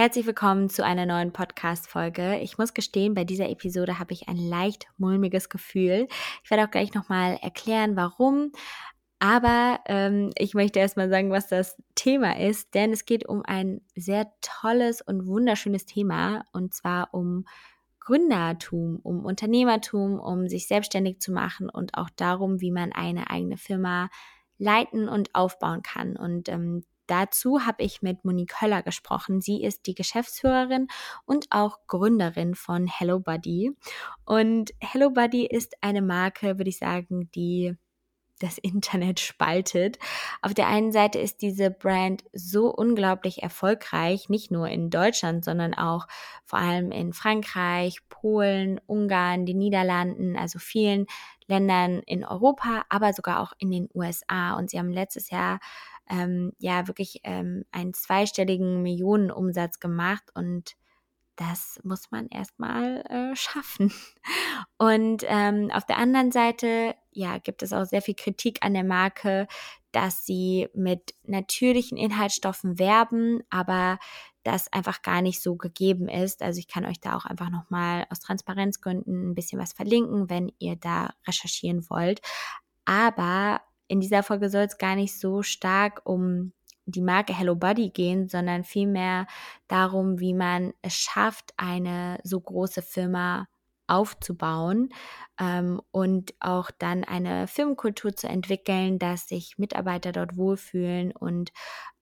[0.00, 2.38] Herzlich willkommen zu einer neuen Podcast-Folge.
[2.38, 6.08] Ich muss gestehen, bei dieser Episode habe ich ein leicht mulmiges Gefühl.
[6.42, 8.50] Ich werde auch gleich nochmal erklären, warum.
[9.18, 13.82] Aber ähm, ich möchte erstmal sagen, was das Thema ist, denn es geht um ein
[13.94, 17.44] sehr tolles und wunderschönes Thema und zwar um
[17.98, 23.58] Gründertum, um Unternehmertum, um sich selbstständig zu machen und auch darum, wie man eine eigene
[23.58, 24.08] Firma
[24.56, 26.16] leiten und aufbauen kann.
[26.16, 29.40] Und ähm, Dazu habe ich mit Monique Höller gesprochen.
[29.40, 30.86] Sie ist die Geschäftsführerin
[31.26, 33.72] und auch Gründerin von Hello Buddy.
[34.24, 37.74] Und Hello Buddy ist eine Marke, würde ich sagen, die
[38.38, 39.98] das Internet spaltet.
[40.40, 45.74] Auf der einen Seite ist diese Brand so unglaublich erfolgreich, nicht nur in Deutschland, sondern
[45.74, 46.06] auch
[46.44, 51.06] vor allem in Frankreich, Polen, Ungarn, den Niederlanden, also vielen
[51.46, 54.54] Ländern in Europa, aber sogar auch in den USA.
[54.54, 55.58] Und sie haben letztes Jahr
[56.10, 60.76] ähm, ja wirklich ähm, einen zweistelligen Millionenumsatz gemacht und
[61.40, 63.90] das muss man erstmal äh, schaffen.
[64.76, 68.84] Und ähm, auf der anderen Seite, ja, gibt es auch sehr viel Kritik an der
[68.84, 69.46] Marke,
[69.90, 73.98] dass sie mit natürlichen Inhaltsstoffen werben, aber
[74.42, 76.42] das einfach gar nicht so gegeben ist.
[76.42, 80.52] Also ich kann euch da auch einfach nochmal aus Transparenzgründen ein bisschen was verlinken, wenn
[80.58, 82.20] ihr da recherchieren wollt.
[82.84, 86.52] Aber in dieser Folge soll es gar nicht so stark um
[86.86, 89.26] die Marke Hello Buddy gehen, sondern vielmehr
[89.66, 93.48] darum, wie man es schafft, eine so große Firma
[93.88, 94.90] aufzubauen
[95.40, 101.50] ähm, und auch dann eine Firmenkultur zu entwickeln, dass sich Mitarbeiter dort wohlfühlen und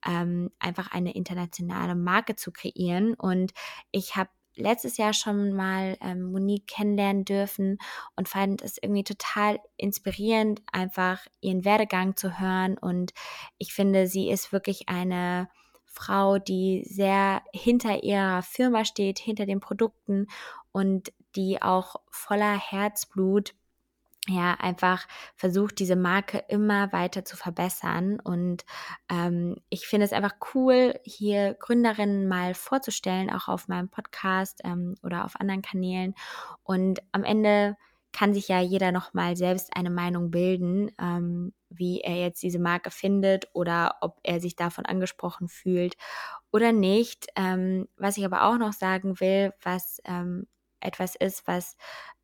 [0.05, 3.15] ähm, einfach eine internationale Marke zu kreieren.
[3.15, 3.51] Und
[3.91, 4.29] ich habe
[4.59, 7.77] letztes Jahr schon mal ähm, Monique kennenlernen dürfen
[8.15, 12.77] und fand es irgendwie total inspirierend, einfach ihren Werdegang zu hören.
[12.77, 13.13] Und
[13.57, 15.49] ich finde, sie ist wirklich eine
[15.85, 20.27] Frau, die sehr hinter ihrer Firma steht, hinter den Produkten
[20.71, 23.53] und die auch voller Herzblut
[24.29, 28.19] ja, einfach versucht, diese Marke immer weiter zu verbessern.
[28.19, 28.65] Und
[29.09, 34.95] ähm, ich finde es einfach cool, hier Gründerinnen mal vorzustellen, auch auf meinem Podcast ähm,
[35.03, 36.13] oder auf anderen Kanälen.
[36.63, 37.75] Und am Ende
[38.11, 42.91] kann sich ja jeder nochmal selbst eine Meinung bilden, ähm, wie er jetzt diese Marke
[42.91, 45.95] findet oder ob er sich davon angesprochen fühlt
[46.51, 47.27] oder nicht.
[47.35, 50.47] Ähm, was ich aber auch noch sagen will, was ähm,
[50.81, 51.77] etwas ist, was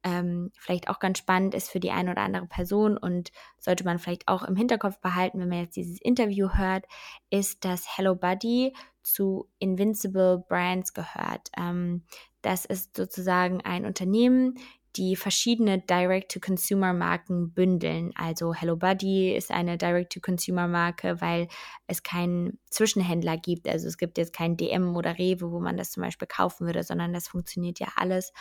[0.04, 3.98] ähm, vielleicht auch ganz spannend ist für die eine oder andere Person und sollte man
[3.98, 6.86] vielleicht auch im Hinterkopf behalten, wenn man jetzt dieses Interview hört,
[7.30, 11.50] ist, dass Hello Buddy zu Invincible Brands gehört.
[11.58, 12.04] Ähm,
[12.42, 14.60] das ist sozusagen ein Unternehmen,
[14.96, 18.12] die verschiedene Direct-to-Consumer-Marken bündeln.
[18.16, 21.48] Also Hello Buddy ist eine Direct-to-Consumer-Marke, weil
[21.88, 23.68] es keinen Zwischenhändler gibt.
[23.68, 26.84] Also es gibt jetzt kein DM oder Rewe, wo man das zum Beispiel kaufen würde,
[26.84, 28.32] sondern das funktioniert ja alles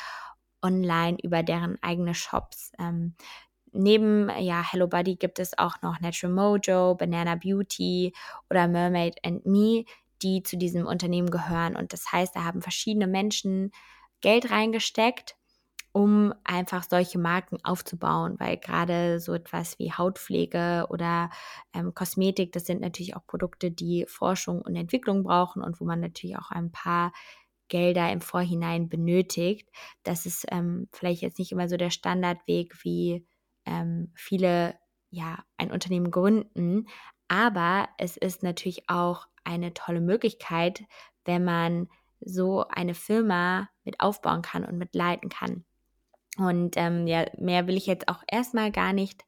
[0.62, 2.72] online über deren eigene Shops.
[2.78, 3.14] Ähm,
[3.72, 8.14] neben ja, Hello Buddy gibt es auch noch Natural Mojo, Banana Beauty
[8.48, 9.84] oder Mermaid and Me,
[10.22, 11.76] die zu diesem Unternehmen gehören.
[11.76, 13.72] Und das heißt, da haben verschiedene Menschen
[14.20, 15.36] Geld reingesteckt,
[15.94, 21.30] um einfach solche Marken aufzubauen, weil gerade so etwas wie Hautpflege oder
[21.72, 26.00] ähm, Kosmetik, das sind natürlich auch Produkte, die Forschung und Entwicklung brauchen und wo man
[26.00, 27.12] natürlich auch ein paar
[27.68, 29.70] Gelder im Vorhinein benötigt.
[30.02, 33.24] Das ist ähm, vielleicht jetzt nicht immer so der Standardweg, wie
[33.64, 34.74] ähm, viele
[35.10, 36.88] ja ein Unternehmen gründen,
[37.28, 40.82] aber es ist natürlich auch eine tolle Möglichkeit,
[41.24, 41.88] wenn man
[42.18, 45.64] so eine Firma mit aufbauen kann und mit leiten kann.
[46.38, 49.24] Und ähm, ja, mehr will ich jetzt auch erstmal gar nicht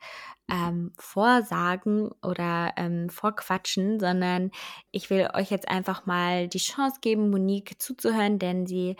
[0.51, 4.51] ähm, vorsagen oder ähm, vorquatschen, sondern
[4.91, 8.97] ich will euch jetzt einfach mal die Chance geben, Monique zuzuhören, denn sie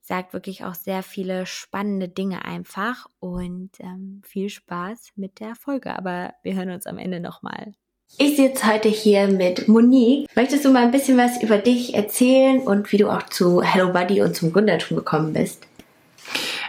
[0.00, 5.96] sagt wirklich auch sehr viele spannende Dinge einfach und ähm, viel Spaß mit der Folge.
[5.96, 7.74] Aber wir hören uns am Ende nochmal.
[8.16, 10.26] Ich sitze heute hier mit Monique.
[10.34, 13.92] Möchtest du mal ein bisschen was über dich erzählen und wie du auch zu Hello
[13.92, 15.67] Buddy und zum Gründertum gekommen bist?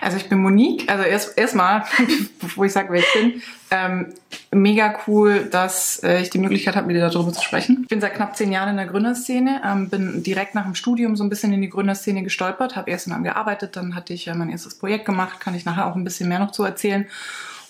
[0.02, 0.90] Also ich bin Monique.
[0.90, 1.84] Also erst erstmal,
[2.42, 3.42] bevor ich sage, wer ich bin,
[3.72, 4.14] ähm,
[4.52, 7.80] mega cool, dass äh, ich die Möglichkeit habe, mit dir darüber zu sprechen.
[7.84, 11.16] Ich bin seit knapp zehn Jahren in der Gründerszene, ähm, bin direkt nach dem Studium
[11.16, 14.28] so ein bisschen in die Gründerszene gestolpert, habe erst in einem gearbeitet, dann hatte ich
[14.28, 17.08] äh, mein erstes Projekt gemacht, kann ich nachher auch ein bisschen mehr noch zu erzählen.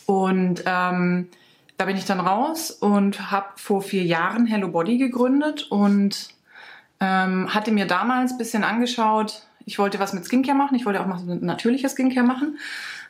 [0.06, 1.28] Und ähm,
[1.78, 6.30] da bin ich dann raus und habe vor vier Jahren Hello Body gegründet und
[7.00, 11.00] ähm, hatte mir damals ein bisschen angeschaut, ich wollte was mit Skincare machen, ich wollte
[11.00, 12.58] auch mal natürliches Skincare machen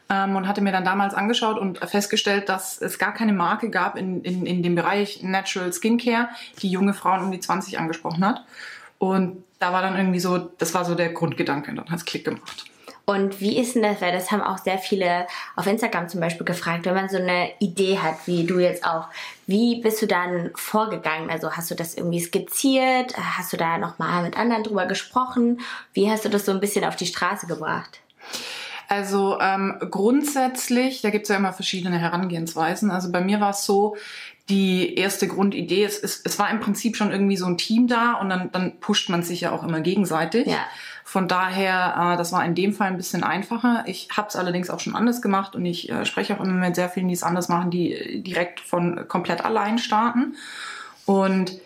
[0.09, 3.97] ähm, und hatte mir dann damals angeschaut und festgestellt, dass es gar keine Marke gab
[3.97, 6.27] in, in, in dem Bereich Natural Skincare,
[6.61, 8.43] die junge Frauen um die 20 angesprochen hat.
[8.97, 12.25] Und da war dann irgendwie so, das war so der Grundgedanke, dann hat es Klick
[12.25, 12.65] gemacht.
[13.09, 15.25] Und wie ist denn das, weil das haben auch sehr viele
[15.55, 19.07] auf Instagram zum Beispiel gefragt, wenn man so eine Idee hat, wie du jetzt auch,
[19.47, 21.31] wie bist du dann vorgegangen?
[21.31, 23.17] Also hast du das irgendwie skizziert?
[23.17, 25.59] Hast du da nochmal mit anderen drüber gesprochen?
[25.91, 27.99] Wie hast du das so ein bisschen auf die Straße gebracht?
[28.87, 32.91] Also ähm, grundsätzlich, da gibt es ja immer verschiedene Herangehensweisen.
[32.91, 33.97] Also bei mir war es so,
[34.49, 38.13] die erste Grundidee ist, es, es war im Prinzip schon irgendwie so ein Team da
[38.13, 40.47] und dann, dann pusht man sich ja auch immer gegenseitig.
[40.47, 40.65] Ja.
[41.03, 43.83] Von daher, äh, das war in dem Fall ein bisschen einfacher.
[43.87, 46.75] Ich habe es allerdings auch schon anders gemacht und ich äh, spreche auch immer mit
[46.75, 50.35] sehr vielen, die es anders machen, die direkt von komplett allein starten.
[51.05, 51.59] Und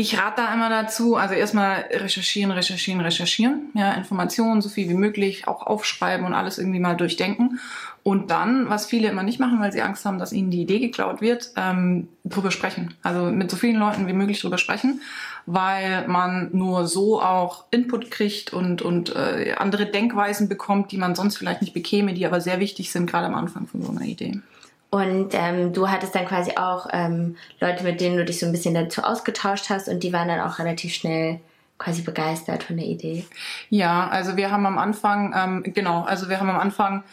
[0.00, 4.94] ich rate da immer dazu, also erstmal recherchieren, recherchieren, recherchieren, ja, Informationen so viel wie
[4.94, 7.58] möglich, auch aufschreiben und alles irgendwie mal durchdenken.
[8.04, 10.78] Und dann, was viele immer nicht machen, weil sie Angst haben, dass ihnen die Idee
[10.78, 12.94] geklaut wird, ähm, drüber sprechen.
[13.02, 15.00] Also mit so vielen Leuten wie möglich drüber sprechen,
[15.46, 21.16] weil man nur so auch Input kriegt und, und äh, andere Denkweisen bekommt, die man
[21.16, 24.02] sonst vielleicht nicht bekäme, die aber sehr wichtig sind, gerade am Anfang von so einer
[24.02, 24.40] Idee.
[24.90, 28.52] Und ähm, du hattest dann quasi auch ähm, Leute, mit denen du dich so ein
[28.52, 31.40] bisschen dazu ausgetauscht hast und die waren dann auch relativ schnell
[31.76, 33.24] quasi begeistert von der Idee.
[33.70, 37.04] Ja, also wir haben am Anfang, ähm, genau, also wir haben am Anfang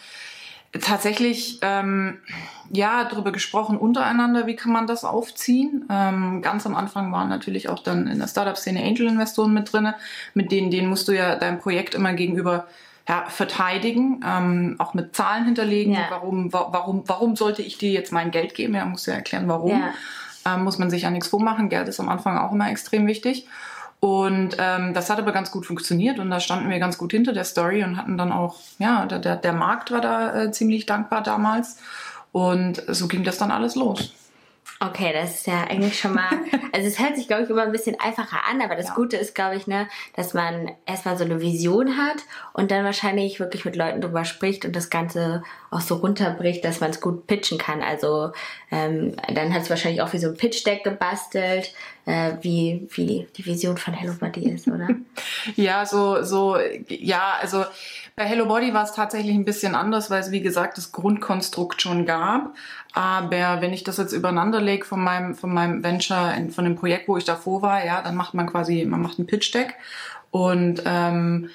[0.82, 2.20] tatsächlich ähm,
[2.72, 5.86] ja darüber gesprochen untereinander, wie kann man das aufziehen.
[5.90, 9.96] Ähm, ganz am Anfang waren natürlich auch dann in der Startup-Szene Angel-Investoren mit drinne,
[10.34, 12.68] mit denen denen musst du ja dein Projekt immer gegenüber
[13.08, 15.94] ja, verteidigen, ähm, auch mit Zahlen hinterlegen.
[15.94, 16.08] Ja.
[16.10, 18.74] Warum, warum, warum sollte ich dir jetzt mein Geld geben?
[18.74, 19.72] Ja, muss ja erklären, warum.
[19.72, 19.94] Ja.
[20.46, 21.70] Ähm, muss man sich ja nichts vormachen.
[21.70, 23.48] Geld ist am Anfang auch immer extrem wichtig.
[24.00, 27.34] Und ähm, das hat aber ganz gut funktioniert und da standen wir ganz gut hinter
[27.34, 30.86] der Story und hatten dann auch, ja, der, der, der Markt war da äh, ziemlich
[30.86, 31.78] dankbar damals.
[32.32, 34.14] Und so ging das dann alles los.
[34.80, 36.30] Okay, das ist ja eigentlich schon mal,
[36.74, 38.96] also es hört sich, glaube ich, immer ein bisschen einfacher an, aber das ja.
[38.96, 42.18] Gute ist, glaube ich, ne, dass man erstmal so eine Vision hat
[42.54, 45.44] und dann wahrscheinlich wirklich mit Leuten drüber spricht und das Ganze
[45.76, 47.82] auch so runterbricht, dass man es gut pitchen kann.
[47.82, 48.32] Also
[48.72, 51.74] ähm, dann hat es wahrscheinlich auch wie so ein Pitch-Deck gebastelt,
[52.06, 54.88] äh, wie, wie die Vision von Hello Body ist, oder?
[55.56, 56.58] ja, so, so,
[56.88, 57.66] ja, also
[58.16, 61.82] bei Hello Body war es tatsächlich ein bisschen anders, weil es wie gesagt das Grundkonstrukt
[61.82, 62.56] schon gab.
[62.94, 67.10] Aber wenn ich das jetzt übereinander lege von meinem, von meinem Venture, von dem Projekt,
[67.10, 69.76] wo ich davor war, ja, dann macht man quasi, man macht ein Pitch Deck
[70.32, 71.50] und ähm,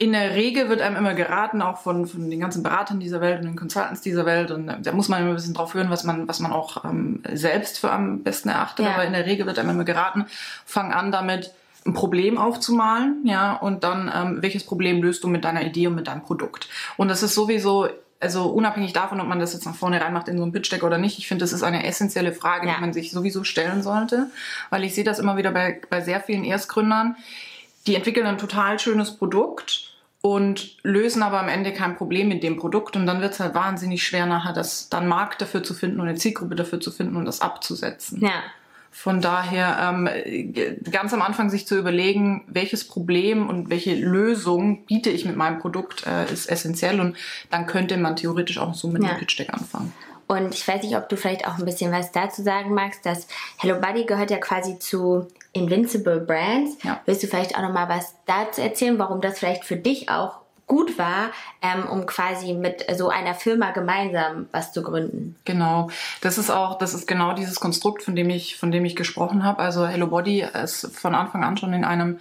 [0.00, 3.40] in der Regel wird einem immer geraten, auch von, von den ganzen Beratern dieser Welt
[3.40, 4.52] und den Consultants dieser Welt.
[4.52, 7.20] Und da muss man immer ein bisschen drauf hören, was man, was man auch ähm,
[7.32, 8.86] selbst für am besten erachtet.
[8.86, 8.94] Ja.
[8.94, 10.26] Aber in der Regel wird einem immer geraten,
[10.64, 11.52] fang an damit,
[11.86, 15.94] ein Problem aufzumalen, ja, und dann, ähm, welches Problem löst du mit deiner Idee und
[15.94, 16.68] mit deinem Produkt.
[16.96, 17.88] Und das ist sowieso,
[18.20, 20.82] also unabhängig davon, ob man das jetzt nach vorne reinmacht in so ein Pitch Deck
[20.82, 22.74] oder nicht, ich finde, das ist eine essentielle Frage, ja.
[22.74, 24.30] die man sich sowieso stellen sollte,
[24.70, 27.16] weil ich sehe das immer wieder bei, bei sehr vielen Erstgründern,
[27.86, 29.87] die entwickeln ein total schönes Produkt
[30.20, 33.54] und lösen aber am Ende kein Problem mit dem Produkt und dann wird es halt
[33.54, 37.16] wahnsinnig schwer nachher, das dann Markt dafür zu finden und eine Zielgruppe dafür zu finden
[37.16, 38.20] und das abzusetzen.
[38.20, 38.42] Ja.
[38.90, 45.10] Von daher ähm, ganz am Anfang sich zu überlegen, welches Problem und welche Lösung biete
[45.10, 47.16] ich mit meinem Produkt, äh, ist essentiell und
[47.50, 49.10] dann könnte man theoretisch auch so mit ja.
[49.10, 49.92] einem Pitch Deck anfangen.
[50.26, 53.28] Und ich weiß nicht, ob du vielleicht auch ein bisschen was dazu sagen magst, dass
[53.56, 56.76] Hello Buddy gehört ja quasi zu Invincible Brands.
[56.82, 57.00] Ja.
[57.06, 60.40] Willst du vielleicht auch noch mal was dazu erzählen, warum das vielleicht für dich auch
[60.68, 61.30] gut war,
[61.62, 65.34] ähm, um quasi mit so einer Firma gemeinsam was zu gründen.
[65.44, 65.90] Genau,
[66.20, 69.42] das ist auch, das ist genau dieses Konstrukt, von dem ich, von dem ich gesprochen
[69.42, 69.60] habe.
[69.60, 72.18] Also Hello Body ist von Anfang an schon in einem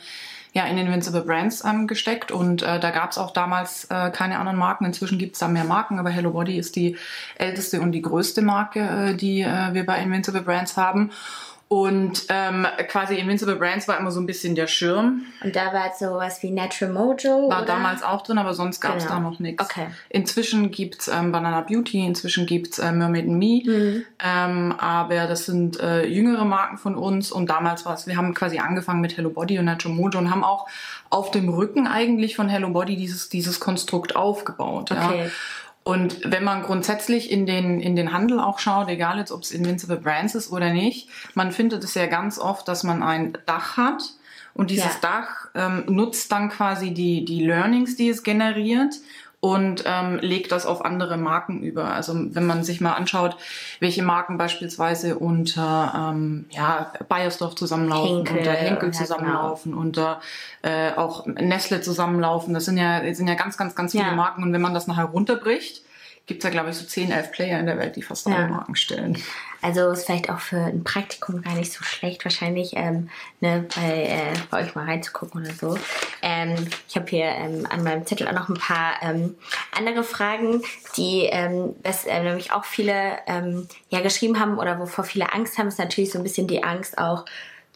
[0.53, 4.39] ja, in Invincible Brands ähm, gesteckt und äh, da gab es auch damals äh, keine
[4.39, 4.85] anderen Marken.
[4.85, 6.97] Inzwischen gibt es da mehr Marken, aber Hello Body ist die
[7.35, 11.11] älteste und die größte Marke, äh, die äh, wir bei Invincible Brands haben.
[11.69, 15.25] Und ähm, quasi Invincible Brands war immer so ein bisschen der Schirm.
[15.43, 17.49] Und da war so was wie Natural Mojo?
[17.49, 17.65] War oder?
[17.65, 19.15] damals auch drin, aber sonst gab es genau.
[19.15, 19.61] da noch nichts.
[19.65, 19.87] Okay.
[20.07, 23.63] Inzwischen gibt's ähm, Banana Beauty, inzwischen gibt's äh, Mermaid Me.
[23.65, 24.05] Mhm.
[24.23, 27.33] Ähm, aber das sind äh, jüngere Marken von uns.
[27.33, 30.31] Und damals war es, wir haben quasi angefangen mit Hello Body und Natural Mojo und
[30.31, 30.69] haben auch
[31.09, 34.91] auf dem Rücken eigentlich von Hello Body dieses, dieses Konstrukt aufgebaut.
[34.91, 35.25] Okay.
[35.25, 35.31] Ja.
[35.87, 39.51] Und wenn man grundsätzlich in den, in den Handel auch schaut, egal jetzt ob es
[39.51, 43.77] Invincible Brands ist oder nicht, man findet es ja ganz oft, dass man ein Dach
[43.77, 44.03] hat
[44.53, 44.99] und dieses ja.
[45.01, 48.95] Dach ähm, nutzt dann quasi die, die Learnings, die es generiert
[49.47, 51.93] und ähm, legt das auf andere Marken über.
[51.93, 53.37] Also wenn man sich mal anschaut,
[53.79, 59.83] welche Marken beispielsweise unter ähm, ja, Bayersdorf zusammenlaufen, Henkel, unter Henkel zusammenlaufen, genau.
[59.83, 60.21] unter
[60.63, 64.15] äh, auch Nestle zusammenlaufen, das sind ja, sind ja ganz, ganz, ganz viele ja.
[64.15, 64.43] Marken.
[64.43, 65.81] Und wenn man das nachher runterbricht,
[66.25, 68.49] gibt es ja, glaube ich, so 10, 11 Player in der Welt, die fast alle
[68.49, 69.17] Marken stellen.
[69.61, 73.09] Also ist vielleicht auch für ein Praktikum gar nicht so schlecht, wahrscheinlich ähm,
[73.39, 75.77] ne, bei, äh, bei euch mal reinzugucken oder so.
[76.21, 76.55] Ähm,
[76.87, 79.35] ich habe hier ähm, an meinem Zettel auch noch ein paar ähm,
[79.71, 80.61] andere Fragen,
[80.95, 85.57] die ähm, das, äh, nämlich auch viele ähm, ja geschrieben haben oder wovor viele Angst
[85.57, 87.25] haben, ist natürlich so ein bisschen die Angst auch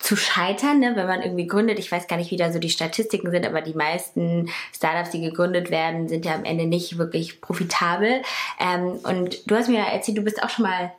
[0.01, 1.79] zu scheitern, ne, wenn man irgendwie gründet.
[1.79, 5.21] Ich weiß gar nicht, wie da so die Statistiken sind, aber die meisten Startups, die
[5.21, 8.21] gegründet werden, sind ja am Ende nicht wirklich profitabel.
[8.59, 10.91] Ähm, und du hast mir erzählt, du bist auch schon mal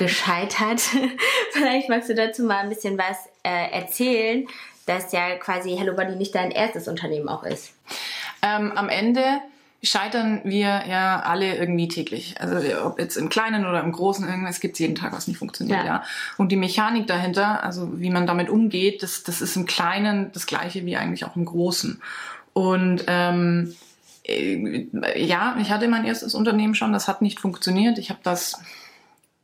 [0.00, 0.80] gescheitert.
[1.52, 4.48] Vielleicht magst du dazu mal ein bisschen was äh, erzählen,
[4.86, 7.74] dass ja quasi Hello Body nicht dein erstes Unternehmen auch ist.
[8.42, 9.22] Ähm, am Ende
[9.82, 12.40] scheitern wir ja alle irgendwie täglich.
[12.40, 15.38] Also ob jetzt im Kleinen oder im Großen, irgendwas gibt es jeden Tag, was nicht
[15.38, 15.86] funktioniert, ja.
[15.86, 16.04] ja.
[16.38, 20.46] Und die Mechanik dahinter, also wie man damit umgeht, das, das ist im Kleinen das
[20.46, 22.00] gleiche wie eigentlich auch im Großen.
[22.54, 23.74] Und ähm,
[24.24, 27.98] äh, ja, ich hatte mein erstes Unternehmen schon, das hat nicht funktioniert.
[27.98, 28.60] Ich habe das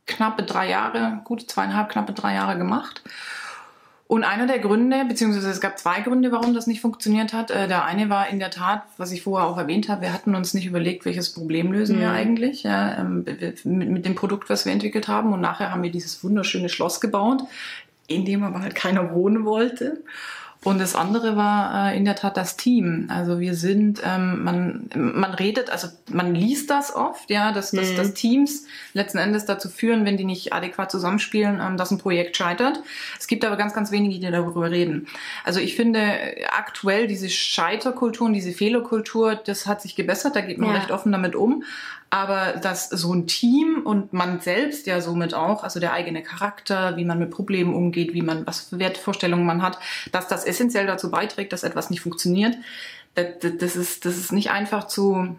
[0.07, 3.03] knappe drei Jahre, gut zweieinhalb, knappe drei Jahre gemacht.
[4.07, 7.51] Und einer der Gründe, beziehungsweise es gab zwei Gründe, warum das nicht funktioniert hat.
[7.51, 10.33] Äh, der eine war in der Tat, was ich vorher auch erwähnt habe, wir hatten
[10.33, 11.99] uns nicht überlegt, welches Problem lösen mhm.
[11.99, 13.25] wir eigentlich ja, ähm,
[13.65, 15.33] mit, mit dem Produkt, was wir entwickelt haben.
[15.33, 17.43] Und nachher haben wir dieses wunderschöne Schloss gebaut,
[18.07, 19.97] in dem aber halt keiner wohnen wollte.
[20.67, 23.07] Und das andere war äh, in der Tat das Team.
[23.09, 27.91] Also wir sind, ähm, man, man redet, also man liest das oft, ja, dass, dass,
[27.91, 27.95] mhm.
[27.95, 32.35] dass Teams letzten Endes dazu führen, wenn die nicht adäquat zusammenspielen, ähm, dass ein Projekt
[32.35, 32.81] scheitert.
[33.17, 35.07] Es gibt aber ganz, ganz wenige, die darüber reden.
[35.45, 36.01] Also ich finde
[36.51, 40.75] aktuell diese Scheiterkultur und diese Fehlerkultur, das hat sich gebessert, da geht man ja.
[40.75, 41.63] recht offen damit um.
[42.09, 46.95] Aber dass so ein Team und man selbst ja somit auch, also der eigene Charakter,
[46.95, 49.77] wie man mit Problemen umgeht, wie man, was für Wertvorstellungen man hat,
[50.11, 52.55] dass das essentiell dazu beiträgt, dass etwas nicht funktioniert,
[53.15, 55.35] das, ist, das ist nicht einfach zu,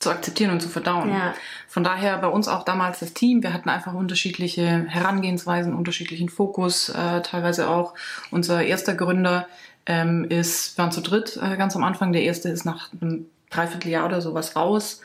[0.00, 1.10] zu akzeptieren und zu verdauen.
[1.10, 1.34] Ja.
[1.68, 3.42] Von daher bei uns auch damals das Team.
[3.42, 6.88] Wir hatten einfach unterschiedliche Herangehensweisen, unterschiedlichen Fokus.
[6.88, 7.94] Äh, teilweise auch
[8.30, 9.46] unser erster Gründer
[9.86, 12.12] ähm, ist, wir waren zu dritt äh, ganz am Anfang.
[12.12, 15.00] Der erste ist nach einem Dreivierteljahr oder sowas raus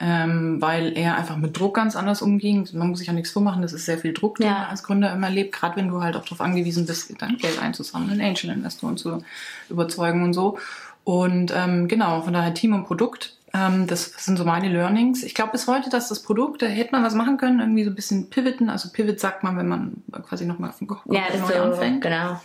[0.00, 2.68] ähm, weil er einfach mit Druck ganz anders umging.
[2.72, 4.52] Man muss sich ja nichts vormachen, das ist sehr viel Druck, den ja.
[4.52, 7.60] man als Gründer immer erlebt, gerade wenn du halt auch darauf angewiesen bist, dein Geld
[7.60, 9.22] einzusammeln, Angel-Investoren zu
[9.68, 10.58] überzeugen und so.
[11.04, 15.22] Und ähm, genau, von daher Team und Produkt, ähm, das sind so meine Learnings.
[15.22, 17.90] Ich glaube bis heute, dass das Produkt, da hätte man was machen können, irgendwie so
[17.90, 18.68] ein bisschen pivoten.
[18.68, 22.02] Also Pivot sagt man, wenn man quasi nochmal von ja, neu so, anfängt.
[22.02, 22.40] Genau.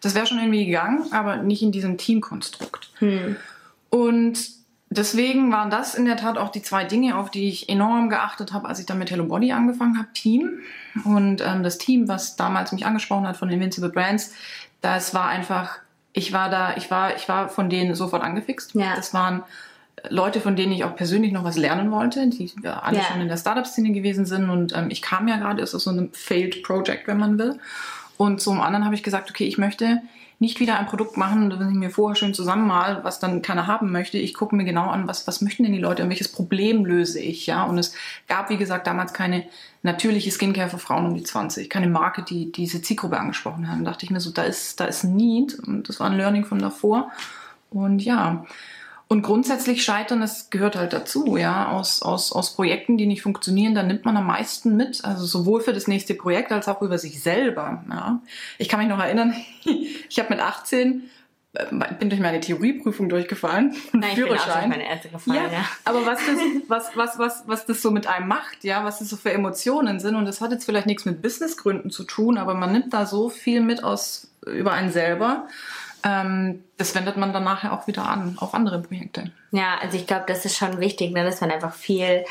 [0.00, 2.90] Das wäre schon irgendwie gegangen, aber nicht in diesem Teamkonstrukt.
[2.98, 3.36] Hm.
[3.90, 4.63] Und
[4.96, 8.52] deswegen waren das in der Tat auch die zwei Dinge, auf die ich enorm geachtet
[8.52, 10.08] habe, als ich dann mit Hello Body angefangen habe.
[10.14, 10.60] Team.
[11.04, 14.32] Und ähm, das Team, was damals mich angesprochen hat von Invincible Brands,
[14.80, 15.78] das war einfach,
[16.12, 18.74] ich war da, ich war, ich war von denen sofort angefixt.
[18.74, 18.94] Ja.
[18.96, 19.42] Das waren
[20.08, 23.04] Leute, von denen ich auch persönlich noch was lernen wollte, die alle ja.
[23.04, 24.50] schon in der Startup-Szene gewesen sind.
[24.50, 27.58] Und ähm, ich kam ja gerade, ist das so ein Failed Project, wenn man will.
[28.16, 30.02] Und zum anderen habe ich gesagt, okay, ich möchte
[30.38, 33.92] nicht wieder ein Produkt machen, das ich mir vorher schön zusammenmal, was dann keiner haben
[33.92, 34.18] möchte.
[34.18, 37.20] Ich gucke mir genau an, was, was möchten denn die Leute und welches Problem löse
[37.20, 37.64] ich, ja.
[37.64, 37.94] Und es
[38.28, 39.44] gab, wie gesagt, damals keine
[39.82, 43.84] natürliche Skincare für Frauen um die 20, keine Marke, die diese Zielgruppe angesprochen haben.
[43.84, 46.16] Da dachte ich mir so, da ist, da ist ein Need und das war ein
[46.16, 47.10] Learning von davor.
[47.70, 48.44] Und ja,
[49.14, 53.72] und grundsätzlich scheitern, das gehört halt dazu, ja, aus, aus, aus Projekten, die nicht funktionieren,
[53.72, 56.98] da nimmt man am meisten mit, also sowohl für das nächste Projekt als auch über
[56.98, 58.20] sich selber, ja.
[58.58, 59.32] Ich kann mich noch erinnern,
[60.08, 61.08] ich habe mit 18
[61.52, 61.66] äh,
[62.00, 63.76] bin durch meine Theorieprüfung durchgefallen.
[63.92, 64.68] Nein, Führerschein.
[64.68, 65.58] Meine Ärzte gefallen, ja.
[65.58, 65.64] ja.
[65.84, 69.10] Aber was das, was, was, was, was das so mit einem macht, ja, was das
[69.10, 72.54] so für Emotionen sind, und das hat jetzt vielleicht nichts mit Businessgründen zu tun, aber
[72.54, 75.46] man nimmt da so viel mit aus über einen selber
[76.04, 79.32] ähm, das wendet man dann nachher auch wieder an auf andere Projekte.
[79.52, 82.24] Ja, also ich glaube, das ist schon wichtig, ne, dass man einfach viel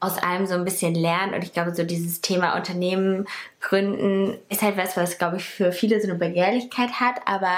[0.00, 1.34] aus allem so ein bisschen lernt.
[1.34, 3.26] Und ich glaube, so dieses Thema Unternehmen
[3.60, 7.52] gründen ist halt was, was, glaube ich, für viele so eine Begehrlichkeit hat, aber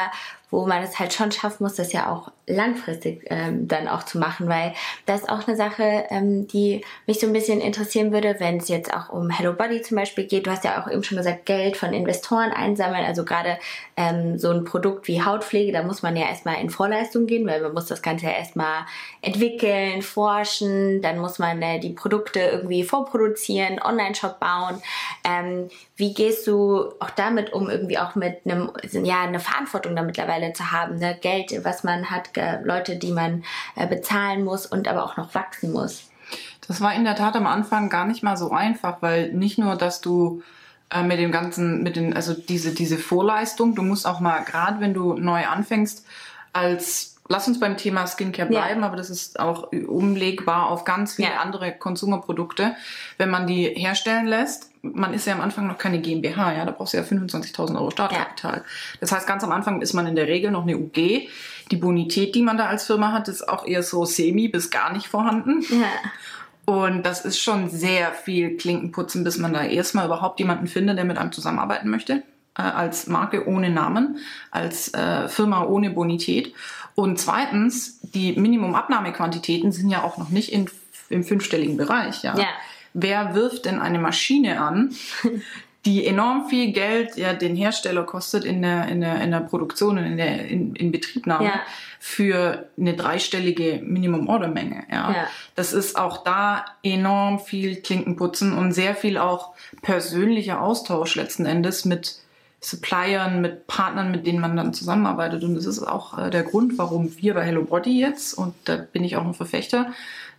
[0.53, 4.19] wo man es halt schon schaffen muss, das ja auch langfristig ähm, dann auch zu
[4.19, 4.75] machen, weil
[5.07, 8.69] das ist auch eine Sache, ähm, die mich so ein bisschen interessieren würde, wenn es
[8.69, 10.47] jetzt auch um Hello Body zum Beispiel geht.
[10.47, 13.05] Du hast ja auch eben schon gesagt, Geld von Investoren einsammeln.
[13.07, 13.59] Also gerade
[13.97, 17.63] ähm, so ein Produkt wie Hautpflege, da muss man ja erstmal in Vorleistung gehen, weil
[17.63, 18.85] man muss das Ganze ja erstmal
[19.23, 24.83] entwickeln, forschen, dann muss man äh, die Produkte irgendwie vorproduzieren, Online-Shop bauen.
[25.25, 25.71] Ähm,
[26.03, 28.73] wie gehst du auch damit um, irgendwie auch mit einem,
[29.05, 31.17] ja, eine Verantwortung da mittlerweile zu haben, ne?
[31.21, 32.31] Geld, was man hat,
[32.65, 33.45] Leute, die man
[33.77, 36.11] äh, bezahlen muss und aber auch noch wachsen muss?
[36.67, 39.77] Das war in der Tat am Anfang gar nicht mal so einfach, weil nicht nur,
[39.77, 40.43] dass du
[40.91, 44.81] äh, mit dem ganzen, mit den, also diese, diese Vorleistung, du musst auch mal, gerade
[44.81, 46.05] wenn du neu anfängst,
[46.53, 48.87] als lass uns beim Thema Skincare bleiben, ja.
[48.87, 51.41] aber das ist auch umlegbar auf ganz viele ja.
[51.41, 52.75] andere Konsumerprodukte.
[53.19, 56.73] Wenn man die herstellen lässt, man ist ja am Anfang noch keine GmbH, ja, da
[56.73, 58.57] brauchst du ja 25.000 Euro Startkapital.
[58.59, 58.65] Ja.
[59.01, 61.29] Das heißt, ganz am Anfang ist man in der Regel noch eine UG.
[61.71, 64.93] Die Bonität, die man da als Firma hat, ist auch eher so semi bis gar
[64.93, 65.65] nicht vorhanden.
[66.65, 71.05] Und das ist schon sehr viel Klinkenputzen, bis man da erstmal überhaupt jemanden findet, der
[71.05, 72.23] mit einem zusammenarbeiten möchte.
[72.57, 74.19] Äh, als Marke ohne Namen,
[74.51, 76.53] als äh, Firma ohne Bonität.
[76.95, 80.69] Und zweitens, die Minimumabnahmequantitäten sind ja auch noch nicht in,
[81.09, 82.23] im fünfstelligen Bereich.
[82.23, 82.37] Ja?
[82.37, 82.49] ja.
[82.93, 84.95] Wer wirft denn eine Maschine an,
[85.87, 89.97] die enorm viel Geld ja den Hersteller kostet in der, in der, in der Produktion
[89.97, 91.61] und in der in, in Betriebnahme ja.
[91.99, 94.85] für eine dreistellige Minimum-Order-Menge.
[94.91, 95.11] Ja.
[95.11, 95.27] ja.
[95.55, 101.87] Das ist auch da enorm viel Klinkenputzen und sehr viel auch persönlicher Austausch letzten Endes
[101.87, 102.22] mit
[102.65, 105.43] Suppliern, mit Partnern, mit denen man dann zusammenarbeitet.
[105.43, 108.77] Und das ist auch äh, der Grund, warum wir bei Hello Body jetzt, und da
[108.77, 109.93] bin ich auch ein Verfechter,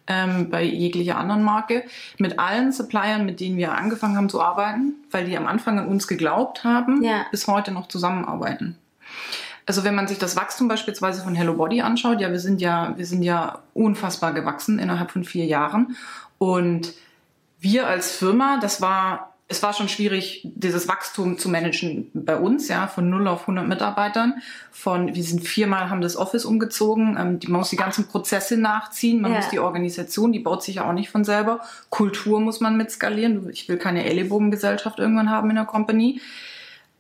[0.08, 1.84] ähm, bei jeglicher anderen Marke,
[2.18, 5.88] mit allen Suppliern, mit denen wir angefangen haben zu arbeiten, weil die am Anfang an
[5.88, 7.26] uns geglaubt haben, ja.
[7.32, 8.78] bis heute noch zusammenarbeiten.
[9.66, 12.94] Also wenn man sich das Wachstum beispielsweise von Hello Body anschaut, ja, wir sind ja,
[12.98, 15.96] wir sind ja unfassbar gewachsen innerhalb von vier Jahren.
[16.38, 16.94] Und
[17.60, 22.68] wir als Firma, das war es war schon schwierig, dieses Wachstum zu managen bei uns,
[22.70, 24.42] ja, von 0 auf 100 Mitarbeitern.
[24.72, 27.16] Von, wir sind viermal, haben das Office umgezogen.
[27.20, 29.22] Ähm, man muss die ganzen Prozesse nachziehen.
[29.22, 29.38] Man ja.
[29.38, 31.62] muss die Organisation, die baut sich ja auch nicht von selber.
[31.92, 33.48] Kultur muss man mit skalieren.
[33.52, 36.20] Ich will keine Ellenbogengesellschaft irgendwann haben in der Company.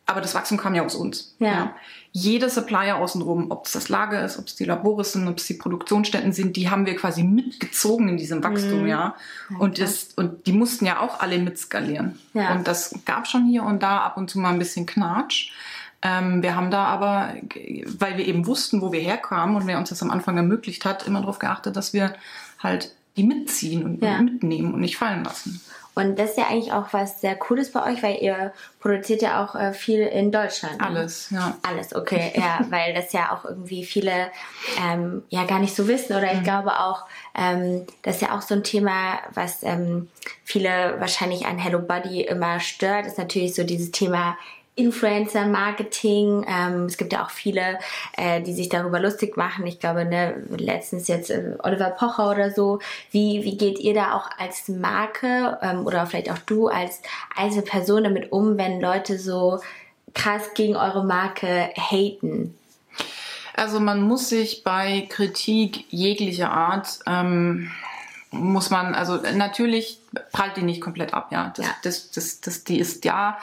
[0.06, 1.34] Aber das Wachstum kam ja aus uns.
[1.40, 1.48] Ja.
[1.48, 1.76] ja.
[2.12, 5.48] Jeder Supplier außenrum, ob es das Lager ist, ob es die Labore sind, ob es
[5.48, 8.88] die Produktionsstätten sind, die haben wir quasi mitgezogen in diesem Wachstum, mhm.
[8.88, 9.16] ja.
[9.60, 12.20] Und, das, und die mussten ja auch alle mitskalieren.
[12.34, 12.54] Ja.
[12.54, 15.52] Und das gab schon hier und da ab und zu mal ein bisschen Knatsch.
[16.02, 17.34] Ähm, wir haben da aber,
[17.98, 21.08] weil wir eben wussten, wo wir herkamen und wer uns das am Anfang ermöglicht hat,
[21.08, 22.14] immer darauf geachtet, dass wir
[22.60, 24.22] halt die mitziehen und ja.
[24.22, 25.62] mitnehmen und nicht fallen lassen.
[25.96, 29.44] Und das ist ja eigentlich auch was sehr Cooles bei euch, weil ihr produziert ja
[29.44, 30.80] auch äh, viel in Deutschland.
[30.80, 30.88] Ne?
[30.88, 31.56] Alles, ja.
[31.62, 34.32] Alles, okay, ja, weil das ja auch irgendwie viele
[34.82, 36.44] ähm, ja gar nicht so wissen oder ich mhm.
[36.44, 40.10] glaube auch, ähm, das ist ja auch so ein Thema, was ähm,
[40.44, 44.38] viele wahrscheinlich an Hello Buddy immer stört, ist natürlich so dieses Thema
[44.76, 46.46] Influencer-Marketing.
[46.48, 47.80] Ähm, es gibt ja auch viele,
[48.18, 49.68] äh, die sich darüber lustig machen.
[49.68, 52.80] Ich glaube, ne, letztens jetzt äh, Oliver Pocher oder so.
[53.12, 57.02] Wie, wie geht ihr da auch als Marke ähm, oder vielleicht auch du als
[57.36, 59.60] Einzelperson damit um, wenn Leute so
[60.14, 62.58] krass gegen eure Marke haten?
[63.56, 67.70] Also man muss sich bei Kritik jeglicher Art ähm,
[68.34, 70.00] muss man, also natürlich
[70.32, 71.54] prallt die nicht komplett ab, ja.
[71.56, 71.72] Das, ja.
[71.84, 73.38] Das, das, das, die ist ja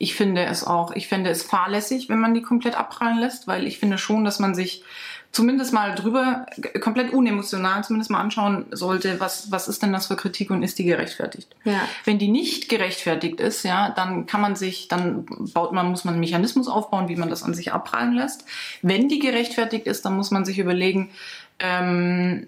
[0.00, 3.66] ich finde es auch, ich finde es fahrlässig, wenn man die komplett abprallen lässt, weil
[3.66, 4.82] ich finde schon, dass man sich
[5.30, 6.46] zumindest mal drüber,
[6.80, 10.78] komplett unemotional, zumindest mal anschauen sollte, was, was ist denn das für Kritik und ist
[10.78, 11.54] die gerechtfertigt?
[11.64, 11.86] Ja.
[12.06, 16.14] Wenn die nicht gerechtfertigt ist, ja, dann kann man sich, dann baut man, muss man
[16.14, 18.46] einen Mechanismus aufbauen, wie man das an sich abprallen lässt.
[18.80, 21.10] Wenn die gerechtfertigt ist, dann muss man sich überlegen,
[21.58, 22.46] ähm,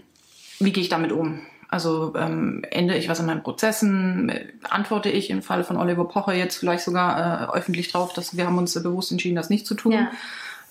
[0.58, 1.42] wie gehe ich damit um?
[1.72, 4.30] Also ähm, ändere ich was an meinen Prozessen?
[4.68, 8.44] Antworte ich im Fall von Oliver Pocher jetzt vielleicht sogar äh, öffentlich drauf, dass wir
[8.44, 9.92] haben uns bewusst entschieden, das nicht zu tun.
[9.92, 10.10] Ja.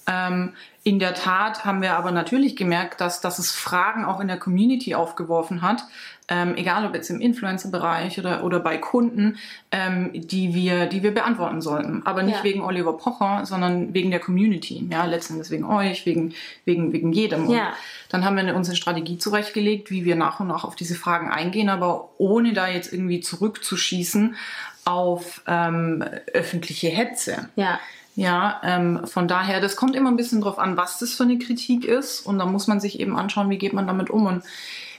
[0.05, 4.27] Ähm, in der Tat haben wir aber natürlich gemerkt, dass, dass es Fragen auch in
[4.27, 5.83] der Community aufgeworfen hat,
[6.27, 9.37] ähm, egal ob jetzt im Influencer-Bereich oder, oder bei Kunden,
[9.71, 12.01] ähm, die, wir, die wir beantworten sollten.
[12.05, 12.43] Aber nicht ja.
[12.43, 14.87] wegen Oliver Pocher, sondern wegen der Community.
[14.89, 16.33] Ja, letztendlich wegen euch, wegen,
[16.65, 17.47] wegen, wegen jedem.
[17.47, 17.73] Und ja.
[18.09, 21.69] dann haben wir unsere Strategie zurechtgelegt, wie wir nach und nach auf diese Fragen eingehen,
[21.69, 24.35] aber ohne da jetzt irgendwie zurückzuschießen
[24.83, 27.49] auf ähm, öffentliche Hetze.
[27.55, 27.79] Ja.
[28.15, 31.39] Ja, ähm, von daher, das kommt immer ein bisschen drauf an, was das für eine
[31.39, 32.25] Kritik ist.
[32.25, 34.25] Und da muss man sich eben anschauen, wie geht man damit um.
[34.25, 34.43] Und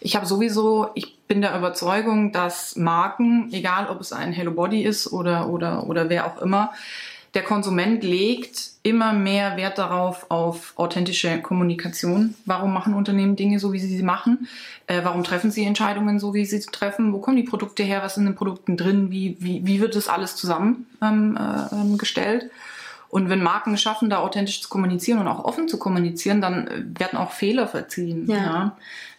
[0.01, 4.83] ich habe sowieso, ich bin der Überzeugung, dass Marken, egal ob es ein Hello Body
[4.83, 6.73] ist oder, oder, oder wer auch immer,
[7.35, 12.35] der Konsument legt immer mehr Wert darauf, auf authentische Kommunikation.
[12.45, 14.49] Warum machen Unternehmen Dinge so, wie sie sie machen?
[14.87, 17.13] Äh, warum treffen sie Entscheidungen so, wie sie sie treffen?
[17.13, 18.03] Wo kommen die Produkte her?
[18.03, 19.11] Was sind in den Produkten drin?
[19.11, 20.83] Wie, wie, wie wird das alles zusammengestellt?
[21.03, 22.51] Ähm, äh, ähm?
[23.13, 26.99] Und wenn Marken schaffen, da authentisch zu kommunizieren und auch offen zu kommunizieren, dann äh,
[26.99, 28.27] werden auch Fehler verziehen.
[28.27, 28.37] Ja.
[28.37, 28.77] ja.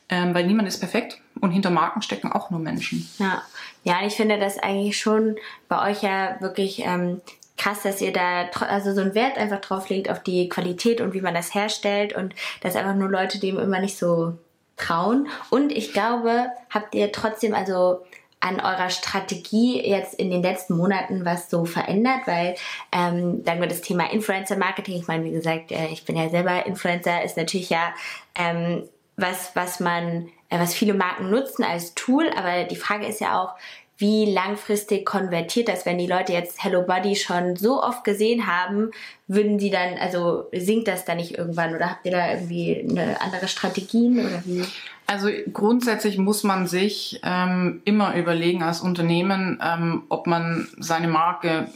[0.09, 3.07] Ähm, weil niemand ist perfekt und hinter Marken stecken auch nur Menschen.
[3.19, 3.43] Ja,
[3.83, 5.35] ja, ich finde das eigentlich schon
[5.69, 7.21] bei euch ja wirklich ähm,
[7.55, 11.13] krass, dass ihr da also so einen Wert einfach drauf legt auf die Qualität und
[11.13, 14.33] wie man das herstellt und dass einfach nur Leute dem immer nicht so
[14.75, 15.27] trauen.
[15.51, 17.99] Und ich glaube, habt ihr trotzdem also
[18.43, 22.21] an eurer Strategie jetzt in den letzten Monaten was so verändert?
[22.25, 22.55] Weil
[22.91, 26.29] ähm, dann wird das Thema Influencer Marketing, ich meine, wie gesagt, äh, ich bin ja
[26.29, 27.93] selber Influencer, ist natürlich ja
[28.35, 28.83] ähm,
[29.15, 33.41] was, was man, äh, was viele Marken nutzen als Tool, aber die Frage ist ja
[33.41, 33.55] auch,
[33.97, 38.91] wie langfristig konvertiert das, wenn die Leute jetzt Hello Body schon so oft gesehen haben,
[39.27, 43.21] würden die dann, also sinkt das dann nicht irgendwann oder habt ihr da irgendwie eine
[43.21, 44.63] andere Strategien oder wie?
[45.05, 51.67] Also grundsätzlich muss man sich ähm, immer überlegen als Unternehmen, ähm, ob man seine Marke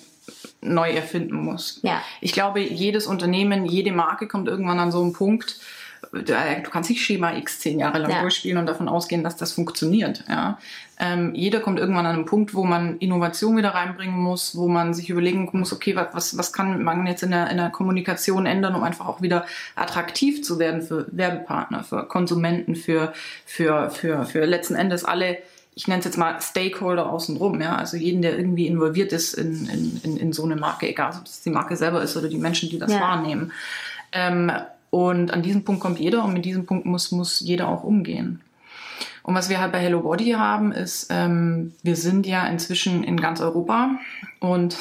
[0.61, 1.79] neu erfinden muss.
[1.83, 2.01] Ja.
[2.19, 5.59] Ich glaube, jedes Unternehmen, jede Marke kommt irgendwann an so einen Punkt,
[6.11, 8.21] du kannst nicht Schema X zehn Jahre lang ja.
[8.21, 10.23] durchspielen und davon ausgehen, dass das funktioniert.
[10.27, 10.57] Ja.
[10.99, 14.93] Ähm, jeder kommt irgendwann an einen Punkt, wo man Innovation wieder reinbringen muss, wo man
[14.95, 18.73] sich überlegen muss, okay, was, was kann man jetzt in der, in der Kommunikation ändern,
[18.73, 23.13] um einfach auch wieder attraktiv zu werden für Werbepartner, für Konsumenten, für,
[23.45, 25.37] für, für, für letzten Endes alle
[25.77, 29.69] ich nenne es jetzt mal Stakeholder außenrum, ja, also jeden, der irgendwie involviert ist in,
[29.69, 32.39] in, in, in so eine Marke, egal ob es die Marke selber ist oder die
[32.39, 32.99] Menschen, die das ja.
[32.99, 33.51] wahrnehmen.
[34.11, 34.51] Ähm,
[34.89, 38.41] und an diesem Punkt kommt jeder und mit diesem Punkt muss, muss jeder auch umgehen.
[39.27, 43.19] Und was wir halt bei Hello Body haben, ist, ähm, wir sind ja inzwischen in
[43.19, 43.99] ganz Europa
[44.39, 44.77] und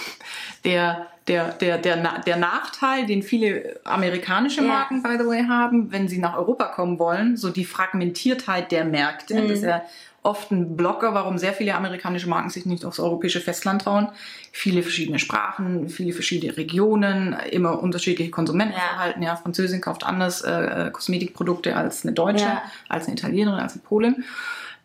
[0.65, 5.17] der, der, der, der, der Nachteil, den viele amerikanische Marken, yeah.
[5.17, 9.35] by the way, haben, wenn sie nach Europa kommen wollen, so die Fragmentiertheit der Märkte,
[9.35, 9.49] mhm.
[9.49, 9.83] das ist ja
[10.27, 14.09] oft ein Blocker, warum sehr viele amerikanische Marken sich nicht aufs europäische Festland trauen.
[14.53, 19.23] Viele verschiedene Sprachen, viele verschiedene Regionen, immer unterschiedliche Konsumentenverhalten.
[19.23, 22.62] Ja, ja Französin kauft anders äh, Kosmetikprodukte als eine Deutsche, ja.
[22.89, 24.25] als eine Italienerin, als eine Polin.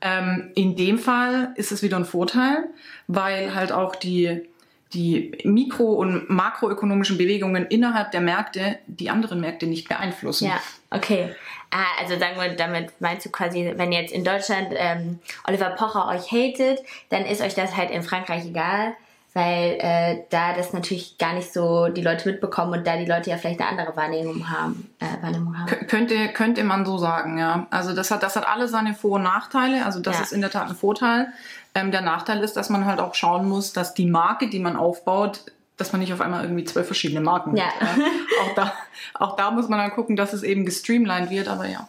[0.01, 2.65] Ähm, in dem Fall ist es wieder ein Vorteil,
[3.08, 4.47] weil halt auch die
[4.93, 10.47] die mikro- und makroökonomischen Bewegungen innerhalb der Märkte die anderen Märkte nicht beeinflussen.
[10.47, 11.34] Ja, okay.
[11.71, 16.07] Ah, also sagen wir, damit meinst du quasi, wenn jetzt in Deutschland ähm, Oliver Pocher
[16.10, 16.79] euch hatet,
[17.10, 18.93] dann ist euch das halt in Frankreich egal,
[19.34, 23.29] weil äh, da das natürlich gar nicht so die Leute mitbekommen und da die Leute
[23.29, 24.89] ja vielleicht eine andere Wahrnehmung haben.
[24.99, 25.88] Äh, Wahrnehmung haben.
[25.88, 27.67] könnte, könnte man so sagen, ja.
[27.69, 29.86] Also das hat, das hat alle seine Vor- und Nachteile.
[29.86, 30.23] Also das ja.
[30.23, 31.31] ist in der Tat ein Vorteil.
[31.73, 34.75] Ähm, der Nachteil ist, dass man halt auch schauen muss, dass die Marke, die man
[34.75, 35.45] aufbaut,
[35.77, 37.65] dass man nicht auf einmal irgendwie zwölf verschiedene Marken ja.
[37.65, 37.97] hat.
[37.97, 38.03] Ja.
[38.43, 38.73] auch, da,
[39.15, 41.88] auch da muss man dann gucken, dass es eben gestreamlined wird, aber ja.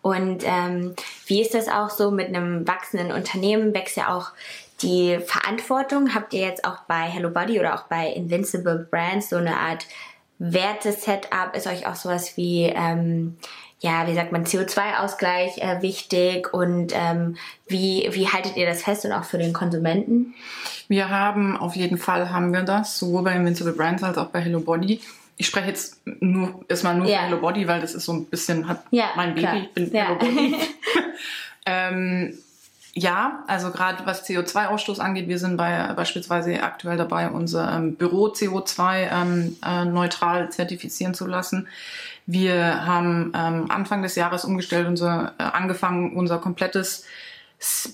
[0.00, 0.94] Und ähm,
[1.26, 3.72] wie ist das auch so mit einem wachsenden Unternehmen?
[3.72, 4.32] Wächst ja auch
[4.82, 6.14] die Verantwortung.
[6.14, 9.86] Habt ihr jetzt auch bei Hello Body oder auch bei Invincible Brands so eine Art
[10.38, 11.54] Werte-Setup?
[11.54, 13.38] Ist euch auch sowas wie ähm,
[13.82, 19.04] ja, wie sagt man, CO2-Ausgleich äh, wichtig und ähm, wie, wie haltet ihr das fest
[19.04, 20.34] und auch für den Konsumenten?
[20.86, 24.40] Wir haben, auf jeden Fall haben wir das, sowohl bei Invincible Brands als auch bei
[24.40, 25.00] Hello Body.
[25.36, 27.18] Ich spreche jetzt nur, erstmal nur ja.
[27.18, 29.56] für Hello Body, weil das ist so ein bisschen, hat ja, mein Baby, klar.
[29.56, 30.04] ich bin ja.
[30.04, 30.56] Hello Body.
[31.66, 32.38] ähm,
[32.94, 38.28] ja, also gerade was CO2-Ausstoß angeht, wir sind bei, beispielsweise aktuell dabei, unser ähm, Büro
[38.28, 41.66] CO2 ähm, äh, neutral zertifizieren zu lassen.
[42.26, 47.04] Wir haben ähm, Anfang des Jahres umgestellt, unser, äh, angefangen, unser komplettes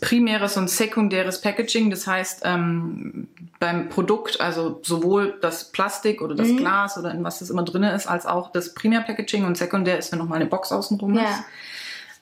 [0.00, 1.90] primäres und sekundäres Packaging.
[1.90, 6.56] Das heißt, ähm, beim Produkt, also sowohl das Plastik oder das mhm.
[6.58, 10.10] Glas oder in was das immer drin ist, als auch das Primärpackaging und sekundär ist,
[10.10, 11.22] wenn nochmal eine Box außenrum ja.
[11.24, 11.44] ist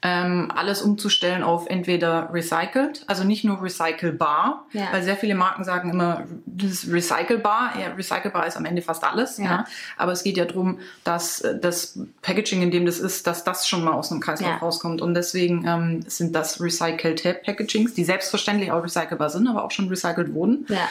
[0.08, 4.86] ähm, alles umzustellen auf entweder recycelt, also nicht nur recycelbar, ja.
[4.92, 7.72] weil sehr viele Marken sagen immer, das ist recycelbar.
[7.76, 9.44] Ja, recycelbar ist am Ende fast alles, ja.
[9.44, 9.64] ja.
[9.96, 13.66] Aber es geht ja darum, dass äh, das Packaging, in dem das ist, dass das
[13.66, 14.56] schon mal aus einem Kreislauf ja.
[14.58, 15.02] rauskommt.
[15.02, 19.88] Und deswegen ähm, sind das recycelte Packagings, die selbstverständlich auch recycelbar sind, aber auch schon
[19.88, 20.66] recycelt wurden.
[20.68, 20.88] Ja.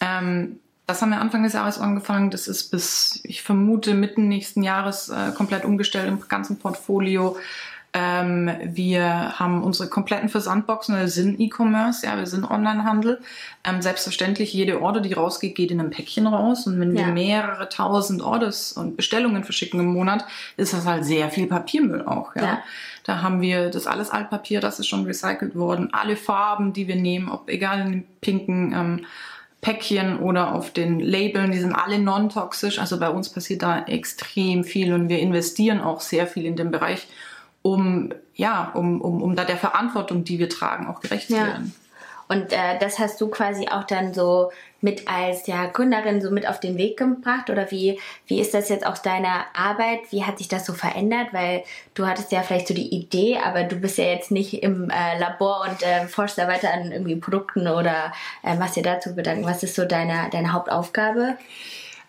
[0.00, 2.32] Ähm, das haben wir Anfang des Jahres angefangen.
[2.32, 7.36] Das ist bis, ich vermute, mitten nächsten Jahres äh, komplett umgestellt im ganzen Portfolio.
[7.98, 13.22] Ähm, wir haben unsere kompletten Versandboxen, wir sind E-Commerce, ja, wir sind Onlinehandel.
[13.64, 16.66] Ähm, selbstverständlich, jede Order, die rausgeht, geht in einem Päckchen raus.
[16.66, 17.06] Und wenn ja.
[17.06, 20.26] wir mehrere tausend Orders und Bestellungen verschicken im Monat,
[20.58, 22.36] ist das halt sehr viel Papiermüll auch.
[22.36, 22.42] Ja.
[22.42, 22.58] ja.
[23.04, 25.88] Da haben wir das alles Altpapier, das ist schon recycelt worden.
[25.92, 29.06] Alle Farben, die wir nehmen, ob egal in den pinken ähm,
[29.62, 32.78] Päckchen oder auf den Labeln, die sind alle non-toxisch.
[32.78, 36.70] Also bei uns passiert da extrem viel und wir investieren auch sehr viel in dem
[36.70, 37.06] Bereich
[37.66, 41.36] um, ja, um, um, um da der Verantwortung, die wir tragen, auch gerecht ja.
[41.36, 41.74] zu werden.
[42.28, 44.50] Und äh, das hast du quasi auch dann so
[44.80, 47.50] mit als ja, Gründerin so mit auf den Weg gebracht?
[47.50, 50.00] Oder wie, wie ist das jetzt aus deiner Arbeit?
[50.10, 51.28] Wie hat sich das so verändert?
[51.32, 51.62] Weil
[51.94, 55.18] du hattest ja vielleicht so die Idee, aber du bist ja jetzt nicht im äh,
[55.18, 59.44] Labor und äh, forschst da weiter an irgendwie Produkten oder äh, machst dir dazu Gedanken.
[59.44, 61.36] Was ist so deine, deine Hauptaufgabe?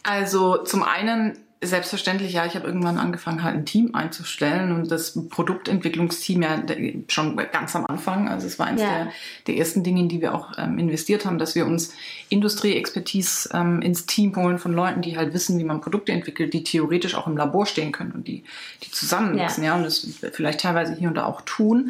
[0.04, 2.46] Also zum einen Selbstverständlich, ja.
[2.46, 6.64] Ich habe irgendwann angefangen, halt ein Team einzustellen und das Produktentwicklungsteam ja
[7.08, 8.30] schon ganz am Anfang.
[8.30, 8.90] Also es war eines ja.
[8.90, 9.08] der,
[9.48, 11.94] der, ersten Dinge, in die wir auch ähm, investiert haben, dass wir uns
[12.30, 16.64] Industrieexpertise ähm, ins Team holen von Leuten, die halt wissen, wie man Produkte entwickelt, die
[16.64, 18.44] theoretisch auch im Labor stehen können und die,
[18.84, 19.72] die zusammenwachsen, ja.
[19.72, 21.90] ja, und das vielleicht teilweise hier und da auch tun.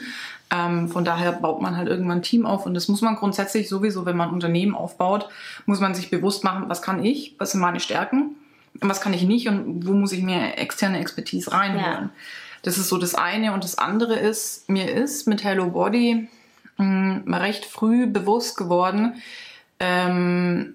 [0.49, 3.67] Ähm, von daher baut man halt irgendwann ein Team auf und das muss man grundsätzlich
[3.67, 5.27] sowieso, wenn man Unternehmen aufbaut,
[5.65, 8.37] muss man sich bewusst machen, was kann ich, was sind meine Stärken
[8.81, 11.83] was kann ich nicht und wo muss ich mir externe Expertise reinholen.
[11.85, 12.09] Ja.
[12.63, 16.27] Das ist so das eine und das andere ist, mir ist mit Hello Body
[16.77, 19.21] mh, hm, recht früh bewusst geworden,
[19.79, 20.73] ähm,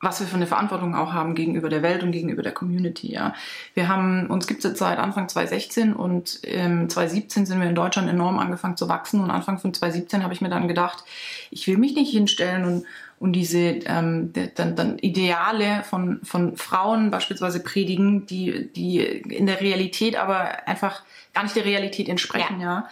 [0.00, 3.12] was wir für eine Verantwortung auch haben gegenüber der Welt und gegenüber der Community.
[3.12, 3.34] Ja.
[3.74, 7.74] Wir haben, uns gibt es jetzt seit Anfang 2016 und ähm, 2017 sind wir in
[7.74, 11.02] Deutschland enorm angefangen zu wachsen und Anfang von 2017 habe ich mir dann gedacht,
[11.50, 12.84] ich will mich nicht hinstellen und,
[13.18, 19.60] und diese ähm, dann, dann Ideale von, von Frauen beispielsweise predigen, die, die in der
[19.60, 21.02] Realität aber einfach
[21.32, 22.60] gar nicht der Realität entsprechen.
[22.60, 22.66] Ja.
[22.66, 22.88] ja.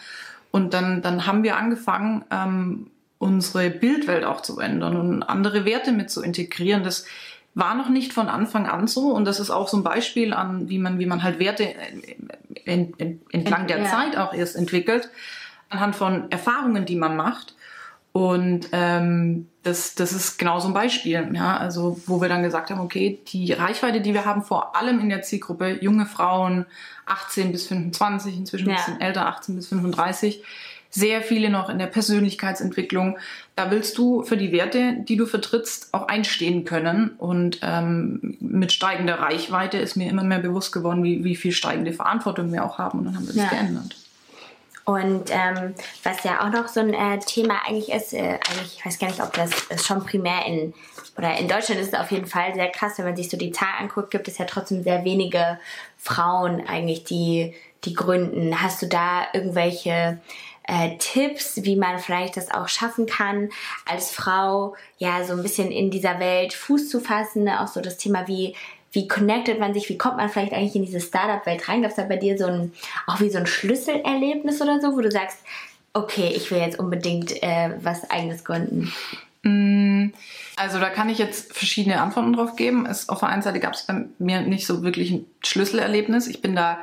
[0.50, 5.92] Und dann, dann haben wir angefangen, ähm, unsere Bildwelt auch zu ändern und andere Werte
[5.92, 6.84] mit zu integrieren.
[6.84, 7.06] Das
[7.54, 10.68] war noch nicht von Anfang an so und das ist auch so ein Beispiel an,
[10.68, 11.74] wie man, wie man halt Werte
[12.64, 13.84] entlang der ja.
[13.84, 15.08] Zeit auch erst entwickelt,
[15.68, 17.54] anhand von Erfahrungen, die man macht.
[18.16, 22.70] Und ähm, das, das ist genau so ein Beispiel, ja, also wo wir dann gesagt
[22.70, 26.64] haben, okay, die Reichweite, die wir haben, vor allem in der Zielgruppe junge Frauen,
[27.06, 30.44] 18 bis 25, inzwischen ein bisschen älter, 18 bis 35,
[30.90, 33.18] sehr viele noch in der Persönlichkeitsentwicklung.
[33.56, 37.16] Da willst du für die Werte, die du vertrittst, auch einstehen können.
[37.18, 41.92] Und ähm, mit steigender Reichweite ist mir immer mehr bewusst geworden, wie, wie viel steigende
[41.92, 43.00] Verantwortung wir auch haben.
[43.00, 43.48] Und dann haben wir das ja.
[43.48, 43.96] geändert.
[44.84, 48.84] Und ähm, was ja auch noch so ein äh, Thema eigentlich ist, äh, eigentlich, ich
[48.84, 49.50] weiß gar nicht, ob das
[49.82, 50.74] schon primär in,
[51.16, 53.50] oder in Deutschland ist es auf jeden Fall sehr krass, wenn man sich so die
[53.50, 55.58] Zahlen anguckt, gibt es ja trotzdem sehr wenige
[55.96, 58.60] Frauen eigentlich, die, die gründen.
[58.60, 60.20] Hast du da irgendwelche
[60.66, 63.50] äh, Tipps, wie man vielleicht das auch schaffen kann,
[63.86, 67.44] als Frau ja so ein bisschen in dieser Welt Fuß zu fassen.
[67.44, 67.60] Ne?
[67.60, 68.54] Auch so das Thema, wie
[68.94, 71.82] wie connectet man sich, wie kommt man vielleicht eigentlich in diese Startup-Welt rein?
[71.82, 72.72] Gab es da bei dir so ein,
[73.06, 75.38] auch wie so ein Schlüsselerlebnis oder so, wo du sagst,
[75.92, 78.92] okay, ich will jetzt unbedingt äh, was eigenes gründen?
[79.42, 80.12] Mm,
[80.56, 82.86] also da kann ich jetzt verschiedene Antworten drauf geben.
[82.86, 86.26] Es, auf der einen Seite gab es bei mir nicht so wirklich ein Schlüsselerlebnis.
[86.26, 86.78] Ich bin da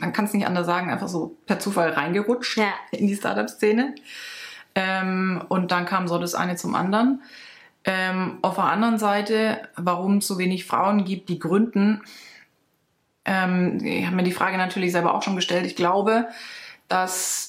[0.00, 2.72] man kann es nicht anders sagen, einfach so per Zufall reingerutscht ja.
[2.90, 3.94] in die Startup-Szene.
[4.74, 7.22] Ähm, und dann kam so das eine zum anderen.
[7.90, 12.02] Ähm, auf der anderen Seite, warum es so wenig Frauen gibt, die gründen,
[13.24, 15.64] ähm, ich habe mir die Frage natürlich selber auch schon gestellt.
[15.64, 16.28] Ich glaube,
[16.88, 17.47] dass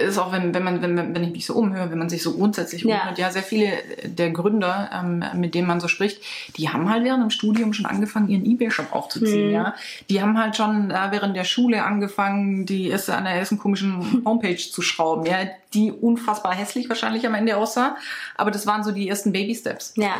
[0.00, 2.32] ist auch, wenn, wenn man, wenn, wenn ich mich so umhöre, wenn man sich so
[2.32, 3.00] grundsätzlich ja.
[3.00, 3.72] umhört, ja, sehr viele
[4.04, 6.22] der Gründer, ähm, mit denen man so spricht,
[6.56, 9.54] die haben halt während dem Studium schon angefangen, ihren Ebay-Shop aufzuziehen, mhm.
[9.54, 9.74] ja.
[10.08, 14.22] Die haben halt schon äh, während der Schule angefangen, die erste, an der ersten komischen
[14.24, 15.38] Homepage zu schrauben, ja,
[15.74, 17.96] die unfassbar hässlich wahrscheinlich am Ende aussah.
[18.36, 19.94] Aber das waren so die ersten Baby-Steps.
[19.96, 20.14] Ja.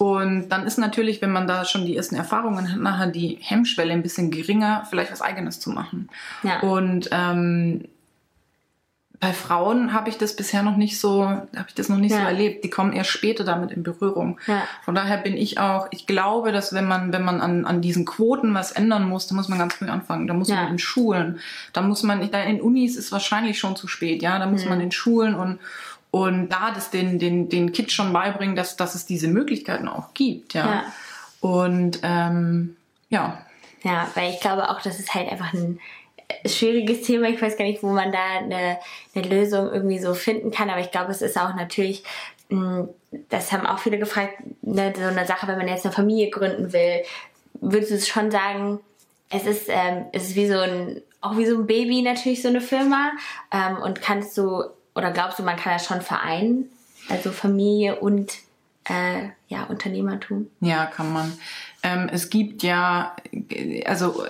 [0.00, 3.92] Und dann ist natürlich, wenn man da schon die ersten Erfahrungen hat, nachher die Hemmschwelle
[3.92, 6.08] ein bisschen geringer, vielleicht was Eigenes zu machen.
[6.42, 6.60] Ja.
[6.60, 7.84] Und ähm,
[9.20, 12.22] bei Frauen habe ich das bisher noch nicht so, habe ich das noch nicht ja.
[12.22, 12.64] so erlebt.
[12.64, 14.40] Die kommen erst später damit in Berührung.
[14.46, 14.62] Ja.
[14.82, 18.06] Von daher bin ich auch, ich glaube, dass wenn man, wenn man an, an diesen
[18.06, 20.26] Quoten was ändern muss, dann muss man ganz früh anfangen.
[20.26, 20.56] Da muss ja.
[20.56, 21.38] man in Schulen,
[21.74, 24.38] da muss man, in Unis ist wahrscheinlich schon zu spät, ja.
[24.38, 24.70] Da muss mhm.
[24.70, 25.58] man in Schulen und
[26.12, 30.12] und da das den, den, den Kids schon beibringen, dass, dass es diese Möglichkeiten auch
[30.12, 30.66] gibt, ja.
[30.66, 30.84] ja.
[31.40, 32.74] Und ähm,
[33.10, 33.38] ja.
[33.82, 35.78] Ja, weil ich glaube auch, dass es halt einfach ein
[36.46, 37.28] schwieriges Thema.
[37.28, 38.78] Ich weiß gar nicht, wo man da eine,
[39.14, 40.70] eine Lösung irgendwie so finden kann.
[40.70, 42.04] Aber ich glaube, es ist auch natürlich,
[42.48, 42.88] hm,
[43.28, 46.72] das haben auch viele gefragt, ne, so eine Sache, wenn man jetzt eine Familie gründen
[46.72, 47.02] will,
[47.54, 48.80] würdest du schon sagen,
[49.30, 52.48] es ist, ähm, es ist wie so ein, auch wie so ein Baby natürlich so
[52.48, 53.12] eine Firma.
[53.52, 54.64] Ähm, und kannst du,
[54.94, 56.70] oder glaubst du, man kann das schon vereinen?
[57.08, 58.32] Also Familie und
[58.84, 60.50] äh, ja, Unternehmertum?
[60.60, 61.32] Ja, kann man.
[61.82, 63.14] Ähm, es gibt ja,
[63.84, 64.24] also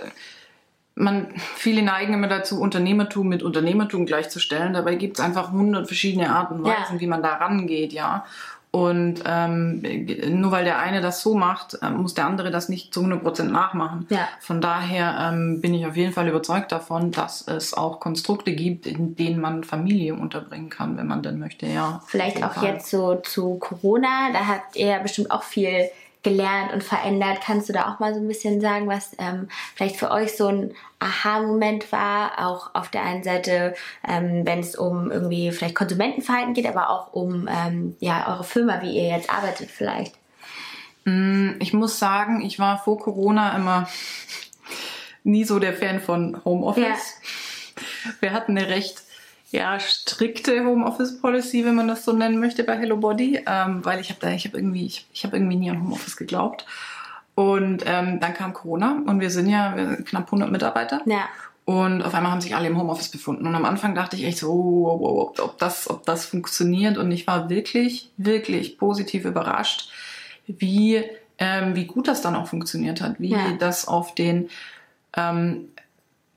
[1.00, 4.72] man, viele neigen immer dazu, Unternehmertum mit Unternehmertum gleichzustellen.
[4.72, 7.00] Dabei gibt es einfach hundert verschiedene Arten und Weisen, ja.
[7.00, 8.24] wie man da rangeht, ja.
[8.72, 9.82] Und ähm,
[10.28, 13.44] nur weil der eine das so macht, äh, muss der andere das nicht zu 100%
[13.44, 14.06] nachmachen.
[14.10, 14.28] Ja.
[14.38, 18.86] Von daher ähm, bin ich auf jeden Fall überzeugt davon, dass es auch Konstrukte gibt,
[18.86, 21.66] in denen man Familie unterbringen kann, wenn man denn möchte.
[21.66, 22.66] Ja, Vielleicht auch Fall.
[22.66, 25.90] jetzt so zu Corona, da habt ihr bestimmt auch viel
[26.22, 27.40] gelernt und verändert.
[27.42, 30.48] Kannst du da auch mal so ein bisschen sagen, was ähm, vielleicht für euch so
[30.48, 32.46] ein Aha-Moment war?
[32.46, 33.74] Auch auf der einen Seite,
[34.06, 38.82] ähm, wenn es um irgendwie vielleicht Konsumentenverhalten geht, aber auch um ähm, ja eure Firma,
[38.82, 40.14] wie ihr jetzt arbeitet vielleicht.
[41.04, 43.88] Mm, ich muss sagen, ich war vor Corona immer
[45.24, 46.84] nie so der Fan von Homeoffice.
[46.84, 48.12] Ja.
[48.20, 49.02] Wir hatten eine recht
[49.50, 54.00] ja, strikte Homeoffice Policy, wenn man das so nennen möchte bei Hello Body, ähm, weil
[54.00, 56.66] ich habe da, ich habe irgendwie, ich, ich habe irgendwie nie an Homeoffice geglaubt.
[57.34, 61.00] Und ähm, dann kam Corona und wir sind ja wir sind knapp 100 Mitarbeiter.
[61.06, 61.28] Ja.
[61.64, 63.46] Und auf einmal haben sich alle im Homeoffice befunden.
[63.46, 66.98] Und am Anfang dachte ich echt so, oh, oh, oh, ob, das, ob das funktioniert.
[66.98, 69.88] Und ich war wirklich, wirklich positiv überrascht,
[70.46, 71.02] wie,
[71.38, 73.52] ähm, wie gut das dann auch funktioniert hat, wie ja.
[73.58, 74.48] das auf den
[75.16, 75.68] ähm,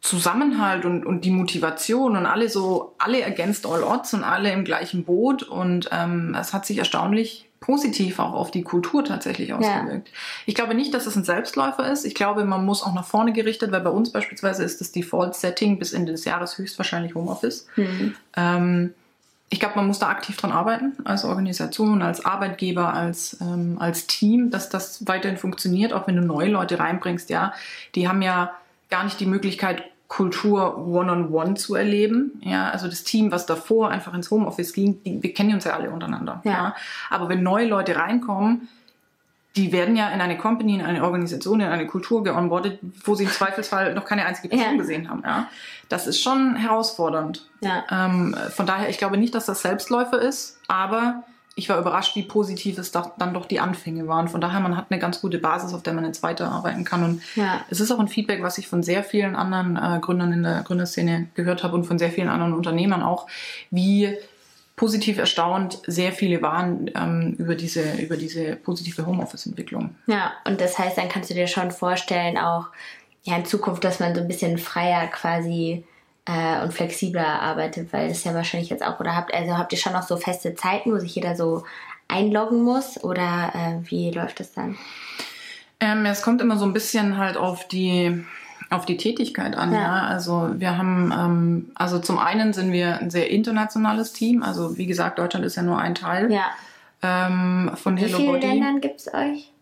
[0.03, 4.65] Zusammenhalt und, und die Motivation und alle so, alle against all odds und alle im
[4.65, 10.09] gleichen Boot und ähm, es hat sich erstaunlich positiv auch auf die Kultur tatsächlich ausgewirkt.
[10.09, 10.13] Ja.
[10.45, 12.03] Ich glaube nicht, dass es ein Selbstläufer ist.
[12.03, 15.79] Ich glaube, man muss auch nach vorne gerichtet, weil bei uns beispielsweise ist das Default-Setting
[15.79, 17.67] bis Ende des Jahres höchstwahrscheinlich Homeoffice.
[17.77, 18.15] Mhm.
[18.35, 18.93] Ähm,
[19.49, 24.05] ich glaube, man muss da aktiv dran arbeiten, als Organisation, als Arbeitgeber, als, ähm, als
[24.07, 27.53] Team, dass das weiterhin funktioniert, auch wenn du neue Leute reinbringst, ja.
[27.95, 28.51] Die haben ja
[28.89, 29.83] gar nicht die Möglichkeit,
[30.15, 32.39] Kultur one-on-one -on -one zu erleben.
[32.41, 35.73] Ja, also das Team, was davor einfach ins Homeoffice ging, die, wir kennen uns ja
[35.73, 36.39] alle untereinander.
[36.43, 36.51] Ja.
[36.51, 36.75] ja.
[37.09, 38.67] Aber wenn neue Leute reinkommen,
[39.55, 43.23] die werden ja in eine Company, in eine Organisation, in eine Kultur geonboardet, wo sie
[43.23, 44.77] im Zweifelsfall noch keine einzige Person ja.
[44.77, 45.23] gesehen haben.
[45.25, 45.47] Ja.
[45.89, 47.49] Das ist schon herausfordernd.
[47.61, 47.83] Ja.
[47.89, 51.23] Ähm, von daher, ich glaube nicht, dass das Selbstläufer ist, aber
[51.55, 54.27] ich war überrascht, wie positiv es dann doch die Anfänge waren.
[54.27, 57.03] Von daher, man hat eine ganz gute Basis, auf der man jetzt weiterarbeiten kann.
[57.03, 57.63] Und ja.
[57.69, 60.63] es ist auch ein Feedback, was ich von sehr vielen anderen äh, Gründern in der
[60.63, 63.27] Gründerszene gehört habe und von sehr vielen anderen Unternehmern auch,
[63.69, 64.17] wie
[64.75, 69.95] positiv erstaunt sehr viele waren ähm, über, diese, über diese positive Homeoffice-Entwicklung.
[70.07, 72.67] Ja, und das heißt, dann kannst du dir schon vorstellen, auch
[73.21, 75.85] ja, in Zukunft, dass man so ein bisschen freier quasi
[76.25, 79.79] äh, und flexibler arbeitet, weil das ja wahrscheinlich jetzt auch, oder habt, also habt ihr
[79.79, 81.63] schon noch so feste Zeiten, wo sich jeder so
[82.07, 84.77] einloggen muss oder äh, wie läuft das dann?
[85.79, 88.23] Ähm, es kommt immer so ein bisschen halt auf die
[88.69, 89.81] auf die Tätigkeit an, ja.
[89.81, 90.07] ja.
[90.07, 94.41] Also wir haben, ähm, also zum einen sind wir ein sehr internationales Team.
[94.41, 96.45] Also wie gesagt, Deutschland ist ja nur ein Teil ja.
[97.03, 98.27] ähm, von Hello Body.
[98.27, 99.52] Wie viele Ländern gibt es euch?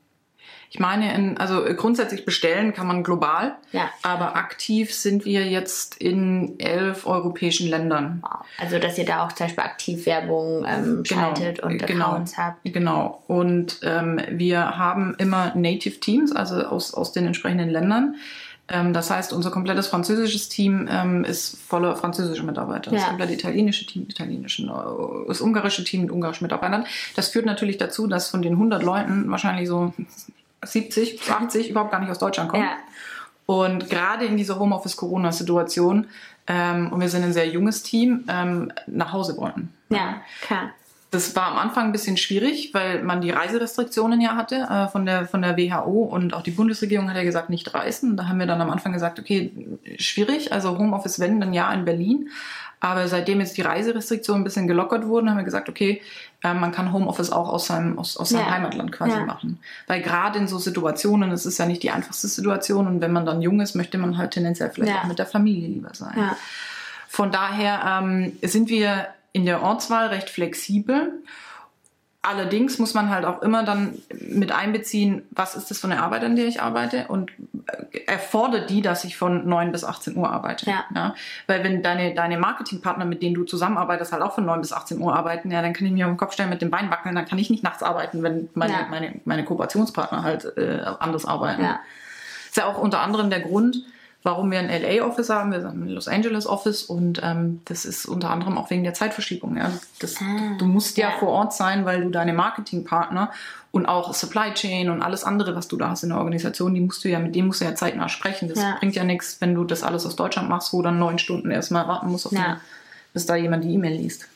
[0.73, 3.89] Ich meine, in, also grundsätzlich bestellen kann man global, ja.
[4.03, 8.23] aber aktiv sind wir jetzt in elf europäischen Ländern.
[8.57, 12.37] Also dass ihr da auch zum Beispiel aktiv Werbung ähm, genau, schaltet und genau, Accounts
[12.37, 12.59] habt.
[12.63, 13.21] Genau.
[13.27, 18.15] Und ähm, wir haben immer Native Teams, also aus, aus den entsprechenden Ländern.
[18.69, 22.91] Ähm, das heißt, unser komplettes französisches Team ähm, ist voller französischer Mitarbeiter.
[22.91, 22.99] Ja.
[22.99, 26.85] Das komplette italienische Team, italienische, äh, das ungarische Team mit ungarischen Mitarbeitern.
[27.17, 29.93] Das führt natürlich dazu, dass von den 100 Leuten wahrscheinlich so
[30.63, 32.63] 70 bis 80 überhaupt gar nicht aus Deutschland kommen.
[32.63, 32.77] Ja.
[33.45, 36.07] Und gerade in dieser Homeoffice-Corona-Situation,
[36.47, 39.73] ähm, und wir sind ein sehr junges Team, ähm, nach Hause wollten.
[39.89, 40.71] Ja, klar.
[41.11, 45.05] Das war am Anfang ein bisschen schwierig, weil man die Reiserestriktionen ja hatte äh, von,
[45.05, 48.15] der, von der WHO und auch die Bundesregierung hat ja gesagt, nicht reisen.
[48.15, 49.51] Da haben wir dann am Anfang gesagt, okay,
[49.97, 52.29] schwierig, also Homeoffice wenn, dann ja in Berlin.
[52.79, 56.01] Aber seitdem jetzt die Reiserestriktionen ein bisschen gelockert wurden, haben wir gesagt, okay,
[56.43, 58.51] äh, man kann Homeoffice auch aus seinem, aus, aus seinem ja.
[58.51, 59.25] Heimatland quasi ja.
[59.25, 59.59] machen.
[59.87, 63.25] Weil gerade in so Situationen, es ist ja nicht die einfachste Situation und wenn man
[63.25, 65.01] dann jung ist, möchte man halt tendenziell vielleicht ja.
[65.01, 66.31] auch mit der Familie lieber sein.
[67.07, 71.11] Von daher ähm, sind wir in der Ortswahl recht flexibel
[72.23, 76.23] Allerdings muss man halt auch immer dann mit einbeziehen, was ist das für eine Arbeit,
[76.23, 77.31] an der ich arbeite und
[77.91, 80.69] äh, erfordert die, dass ich von 9 bis 18 Uhr arbeite.
[80.69, 80.85] Ja.
[80.93, 81.15] ja.
[81.47, 85.01] Weil wenn deine, deine Marketingpartner, mit denen du zusammenarbeitest, halt auch von 9 bis 18
[85.01, 87.15] Uhr arbeiten, ja, dann kann ich mir auf den Kopf stellen mit dem Bein wackeln,
[87.15, 88.87] dann kann ich nicht nachts arbeiten, wenn meine, ja.
[88.87, 91.63] meine, meine Kooperationspartner halt äh, anders arbeiten.
[91.63, 91.79] Ja.
[92.45, 93.77] Ist ja auch unter anderem der Grund,
[94.23, 95.51] warum wir ein LA-Office haben.
[95.51, 99.57] Wir haben ein Los Angeles-Office und ähm, das ist unter anderem auch wegen der Zeitverschiebung.
[99.57, 99.71] Ja.
[99.99, 103.31] Das, ah, du musst ja, ja, vor Ort sein, weil du deine Marketingpartner
[103.71, 106.81] und auch Supply Chain und alles andere, was du da hast in der Organisation, die
[106.81, 108.49] musst du ja, mit dem musst du ja zeitnah sprechen.
[108.49, 108.75] Das ja.
[108.79, 111.87] bringt ja nichts, wenn du das alles aus Deutschland machst, wo dann neun Stunden erstmal
[111.87, 112.57] warten musst, auf den,
[113.13, 114.27] bis da jemand die E-Mail liest.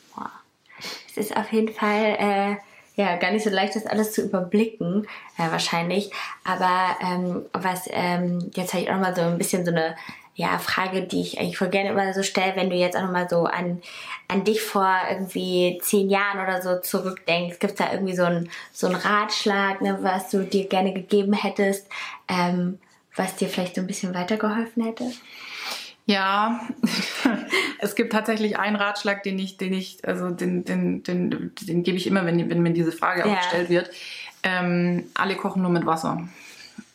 [1.08, 2.56] Es ist auf jeden Fall äh,
[2.96, 5.06] ja gar nicht so leicht, das alles zu überblicken,
[5.38, 6.10] äh, wahrscheinlich.
[6.44, 9.94] Aber ähm, was, ähm, jetzt habe ich auch noch mal so ein bisschen so eine
[10.34, 13.10] ja, Frage, die ich eigentlich voll gerne immer so stelle, wenn du jetzt auch noch
[13.10, 13.80] mal so an,
[14.28, 17.58] an dich vor irgendwie zehn Jahren oder so zurückdenkst.
[17.58, 21.32] Gibt es da irgendwie so einen so einen Ratschlag, ne, was du dir gerne gegeben
[21.32, 21.88] hättest,
[22.28, 22.78] ähm,
[23.14, 25.10] was dir vielleicht so ein bisschen weitergeholfen hätte?
[26.06, 26.60] Ja,
[27.80, 31.96] es gibt tatsächlich einen Ratschlag, den ich, den ich, also den, den, den, den gebe
[31.96, 33.26] ich immer, wenn, wenn mir diese Frage ja.
[33.26, 33.90] auch gestellt wird.
[34.44, 36.28] Ähm, alle kochen nur mit Wasser.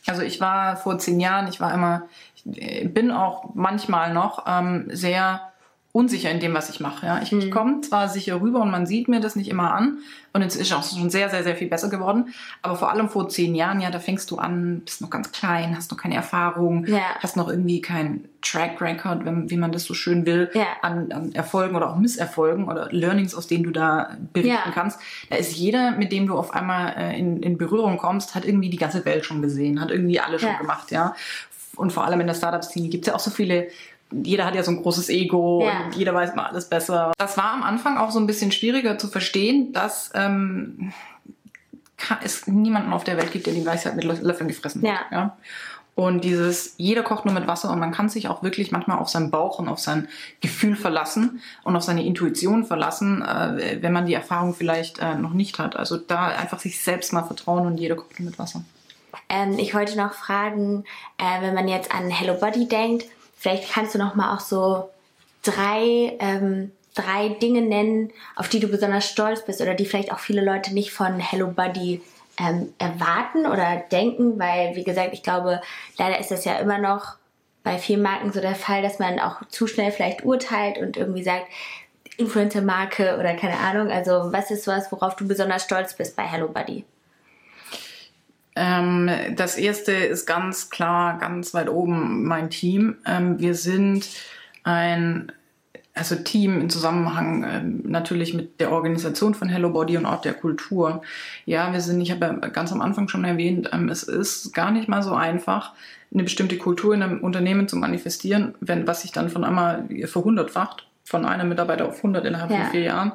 [0.06, 2.08] Also ich war vor zehn Jahren, ich war immer,
[2.44, 5.51] ich bin auch manchmal noch ähm, sehr
[5.92, 7.06] unsicher in dem, was ich mache.
[7.06, 7.20] Ja?
[7.22, 7.40] Ich, mhm.
[7.40, 9.98] ich komme zwar sicher rüber und man sieht mir das nicht immer an
[10.32, 12.32] und es ist auch schon sehr, sehr, sehr viel besser geworden.
[12.62, 15.76] Aber vor allem vor zehn Jahren, ja, da fängst du an, bist noch ganz klein,
[15.76, 17.02] hast noch keine Erfahrung, ja.
[17.20, 20.66] hast noch irgendwie kein Track Record, wenn, wie man das so schön will, ja.
[20.80, 24.72] an, an, Erfolgen oder auch Misserfolgen oder Learnings, aus denen du da berichten ja.
[24.72, 24.98] kannst.
[25.28, 28.70] Da ist jeder, mit dem du auf einmal äh, in, in Berührung kommst, hat irgendwie
[28.70, 31.14] die ganze Welt schon gesehen, hat irgendwie alles schon gemacht, ja.
[31.76, 33.68] Und vor allem in der Startup-Szene gibt es ja auch so viele
[34.22, 35.84] jeder hat ja so ein großes Ego ja.
[35.84, 37.12] und jeder weiß mal alles besser.
[37.18, 40.92] Das war am Anfang auch so ein bisschen schwieriger zu verstehen, dass ähm,
[42.24, 44.88] es niemanden auf der Welt gibt, der die Weisheit mit Löffeln gefressen hat.
[44.88, 45.00] Ja.
[45.10, 45.36] ja.
[45.94, 49.10] Und dieses, jeder kocht nur mit Wasser und man kann sich auch wirklich manchmal auf
[49.10, 50.08] seinen Bauch und auf sein
[50.40, 55.34] Gefühl verlassen und auf seine Intuition verlassen, äh, wenn man die Erfahrung vielleicht äh, noch
[55.34, 55.76] nicht hat.
[55.76, 58.62] Also da einfach sich selbst mal vertrauen und jeder kocht nur mit Wasser.
[59.28, 60.84] Ähm, ich wollte noch fragen,
[61.18, 63.04] äh, wenn man jetzt an Hello Body denkt,
[63.42, 64.88] Vielleicht kannst du noch mal auch so
[65.42, 70.20] drei, ähm, drei Dinge nennen, auf die du besonders stolz bist oder die vielleicht auch
[70.20, 72.00] viele Leute nicht von Hello Buddy
[72.38, 75.60] ähm, erwarten oder denken, weil, wie gesagt, ich glaube,
[75.98, 77.16] leider ist das ja immer noch
[77.64, 81.24] bei vielen Marken so der Fall, dass man auch zu schnell vielleicht urteilt und irgendwie
[81.24, 81.46] sagt,
[82.18, 83.90] Influencer-Marke oder keine Ahnung.
[83.90, 86.84] Also, was ist was, worauf du besonders stolz bist bei Hello Buddy?
[88.54, 92.96] Ähm, das erste ist ganz klar, ganz weit oben mein Team.
[93.06, 94.08] Ähm, wir sind
[94.62, 95.32] ein
[95.94, 100.32] also Team im Zusammenhang ähm, natürlich mit der Organisation von Hello Body und auch der
[100.32, 101.02] Kultur.
[101.44, 104.70] Ja, wir sind, ich habe ja ganz am Anfang schon erwähnt, ähm, es ist gar
[104.70, 105.74] nicht mal so einfach,
[106.12, 110.86] eine bestimmte Kultur in einem Unternehmen zu manifestieren, wenn was sich dann von einmal verhundertfacht,
[111.04, 112.58] von einem Mitarbeiter auf 100 innerhalb ja.
[112.58, 113.12] von vier Jahren,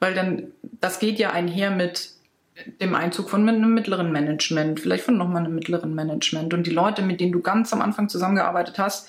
[0.00, 0.44] weil dann
[0.80, 2.10] das geht ja einher mit
[2.80, 6.54] dem Einzug von einem mittleren Management, vielleicht von nochmal einem mittleren Management.
[6.54, 9.08] Und die Leute, mit denen du ganz am Anfang zusammengearbeitet hast,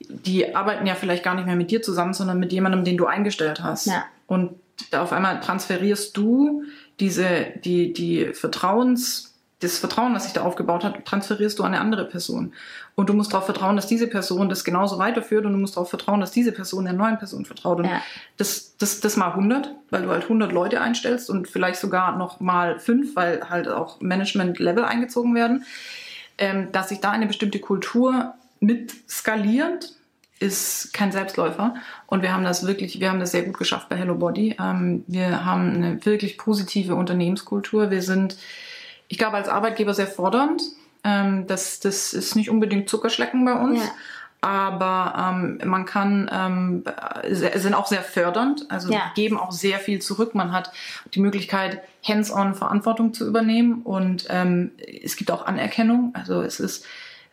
[0.00, 3.06] die arbeiten ja vielleicht gar nicht mehr mit dir zusammen, sondern mit jemandem, den du
[3.06, 3.86] eingestellt hast.
[3.86, 4.04] Ja.
[4.26, 4.52] Und
[4.90, 6.62] da auf einmal transferierst du
[7.00, 9.27] diese, die, die Vertrauens,
[9.60, 12.52] das Vertrauen, was sich da aufgebaut hat, transferierst du an eine andere Person.
[12.94, 15.90] Und du musst darauf vertrauen, dass diese Person das genauso weiterführt und du musst darauf
[15.90, 17.78] vertrauen, dass diese Person der neuen Person vertraut.
[17.78, 18.00] Und ja.
[18.36, 22.38] das, das, das mal 100, weil du halt 100 Leute einstellst und vielleicht sogar noch
[22.38, 25.64] mal fünf, weil halt auch Management-Level eingezogen werden.
[26.38, 29.92] Ähm, dass sich da eine bestimmte Kultur mit skaliert,
[30.38, 31.74] ist kein Selbstläufer.
[32.06, 34.56] Und wir haben das wirklich, wir haben das sehr gut geschafft bei Hello Body.
[34.60, 37.90] Ähm, wir haben eine wirklich positive Unternehmenskultur.
[37.90, 38.36] Wir sind
[39.08, 40.62] ich glaube, als Arbeitgeber sehr fordernd.
[41.04, 43.80] Ähm, das, das ist nicht unbedingt Zuckerschlecken bei uns.
[43.80, 43.90] Ja.
[44.40, 46.84] Aber ähm, man kann, ähm,
[47.28, 49.10] sind auch sehr fördernd, also ja.
[49.16, 50.36] geben auch sehr viel zurück.
[50.36, 50.70] Man hat
[51.14, 54.70] die Möglichkeit, hands-on Verantwortung zu übernehmen und ähm,
[55.02, 56.12] es gibt auch Anerkennung.
[56.14, 56.86] Also es ist,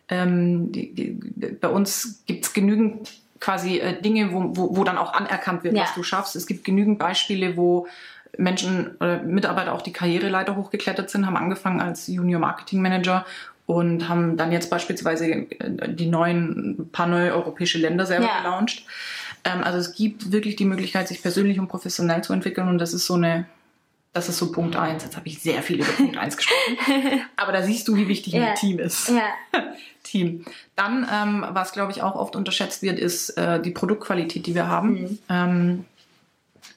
[0.08, 1.10] ähm, die, die,
[1.60, 5.76] bei uns gibt es genügend quasi äh, Dinge, wo, wo, wo dann auch anerkannt wird,
[5.76, 5.84] ja.
[5.84, 6.34] was du schaffst.
[6.34, 7.86] Es gibt genügend Beispiele, wo
[8.38, 13.24] Menschen oder Mitarbeiter auch die Karriereleiter hochgeklettert sind, haben angefangen als Junior Marketing Manager
[13.66, 15.48] und haben dann jetzt beispielsweise äh,
[15.88, 18.38] die neuen, paar neue europäische Länder selber ja.
[18.38, 18.84] gelauncht.
[19.44, 22.94] Ähm, also es gibt wirklich die Möglichkeit, sich persönlich und professionell zu entwickeln und das
[22.94, 23.46] ist so eine,
[24.12, 25.04] das ist so Punkt eins.
[25.04, 26.76] Jetzt habe ich sehr viel über Punkt eins gesprochen.
[27.36, 28.50] Aber da siehst du, wie wichtig ja.
[28.50, 29.08] ein Team ist.
[29.08, 29.22] Ja.
[30.04, 30.44] Team.
[30.76, 34.68] Dann, ähm, was glaube ich auch oft unterschätzt wird, ist äh, die Produktqualität, die wir
[34.68, 34.92] haben.
[34.92, 35.18] Mhm.
[35.28, 35.84] Ähm,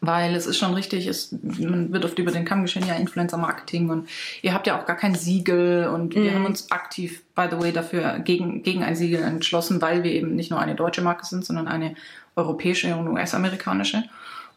[0.01, 3.89] weil es ist schon richtig, es, man wird oft über den Kamm geschehen, ja, Influencer-Marketing
[3.89, 4.07] und
[4.41, 6.23] ihr habt ja auch gar kein Siegel und mhm.
[6.23, 10.11] wir haben uns aktiv, by the way, dafür gegen, gegen ein Siegel entschlossen, weil wir
[10.11, 11.95] eben nicht nur eine deutsche Marke sind, sondern eine
[12.35, 14.03] europäische und US-amerikanische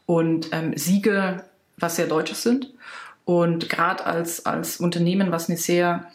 [0.07, 1.43] und ähm, Siegel,
[1.77, 2.69] was sehr Deutsches sind.
[3.25, 6.07] Und gerade als, als Unternehmen, was eine sehr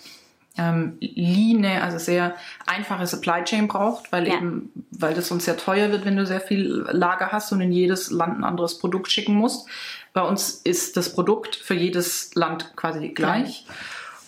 [0.57, 2.35] ähm, Line, also sehr
[2.65, 4.35] einfache Supply Chain braucht, weil ja.
[4.35, 7.71] eben, weil das sonst sehr teuer wird, wenn du sehr viel Lager hast und in
[7.71, 9.67] jedes Land ein anderes Produkt schicken musst.
[10.13, 13.65] Bei uns ist das Produkt für jedes Land quasi gleich.
[13.67, 13.73] Ja.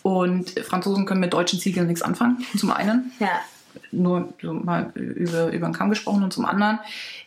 [0.01, 3.11] Und Franzosen können mit deutschen Ziegeln nichts anfangen, zum einen.
[3.19, 3.41] Ja.
[3.91, 6.80] Nur so mal über, über den Kamm gesprochen und zum anderen,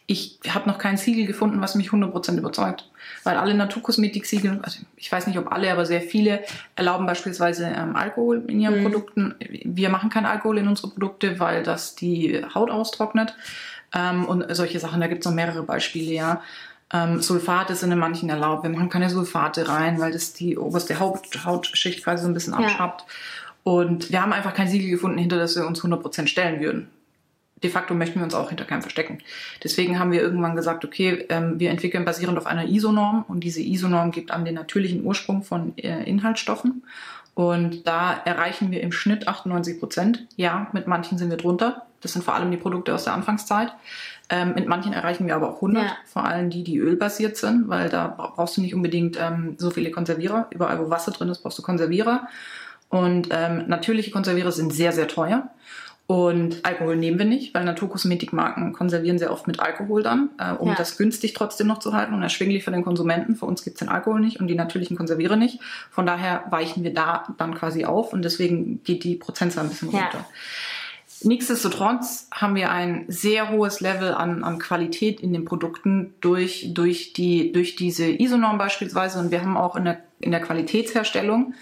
[0.06, 2.86] ich habe noch kein Siegel gefunden, was mich 100% überzeugt
[3.24, 6.40] weil alle Naturkosmetik-Siegel, also ich weiß nicht, ob alle, aber sehr viele
[6.74, 8.84] erlauben beispielsweise ähm, Alkohol in ihren mhm.
[8.84, 9.34] Produkten.
[9.64, 13.34] Wir machen kein Alkohol in unsere Produkte, weil das die Haut austrocknet
[13.94, 15.00] ähm, und solche Sachen.
[15.00, 16.42] Da gibt es noch mehrere Beispiele, ja.
[16.92, 18.64] Ähm, Sulfate sind in manchen erlaubt.
[18.64, 22.52] Wir machen keine Sulfate rein, weil das die oberste Haut, Hautschicht quasi so ein bisschen
[22.52, 23.00] abschraubt.
[23.00, 23.06] Ja.
[23.64, 26.88] Und wir haben einfach kein Siegel gefunden, hinter das wir uns 100% stellen würden
[27.62, 29.18] de facto möchten wir uns auch hinter keinem verstecken.
[29.62, 33.60] Deswegen haben wir irgendwann gesagt, okay, ähm, wir entwickeln basierend auf einer ISO-Norm und diese
[33.60, 36.82] ISO-Norm gibt an den natürlichen Ursprung von äh, Inhaltsstoffen.
[37.34, 40.26] Und da erreichen wir im Schnitt 98 Prozent.
[40.34, 41.86] Ja, mit manchen sind wir drunter.
[42.00, 43.72] Das sind vor allem die Produkte aus der Anfangszeit.
[44.28, 45.96] Ähm, mit manchen erreichen wir aber auch 100, Ja.
[46.04, 49.70] vor allem die, die ölbasiert sind, weil da bra- brauchst du nicht unbedingt ähm, so
[49.70, 50.48] viele Konservierer.
[50.50, 52.26] Überall, wo Wasser drin ist, brauchst du Konservierer.
[52.92, 55.48] Und ähm, natürliche Konservierer sind sehr, sehr teuer.
[56.06, 60.68] Und Alkohol nehmen wir nicht, weil Naturkosmetikmarken konservieren sehr oft mit Alkohol dann, äh, um
[60.68, 60.74] Ja.
[60.74, 63.34] das günstig trotzdem noch zu halten und erschwinglich für den Konsumenten.
[63.34, 65.58] Für uns gibt's den Alkohol nicht und die natürlichen Konserviere nicht.
[65.90, 69.90] Von daher weichen wir da dann quasi auf und deswegen geht die Prozentzahl ein bisschen
[69.90, 70.00] Ja.
[70.02, 70.26] runter.
[71.22, 77.14] Nichtsdestotrotz haben wir ein sehr hohes Level an, an Qualität in den Produkten durch, durch,
[77.14, 79.18] die, durch diese ISO-Norm beispielsweise.
[79.18, 81.54] Und wir haben auch in der, in der Qualitätsherstellung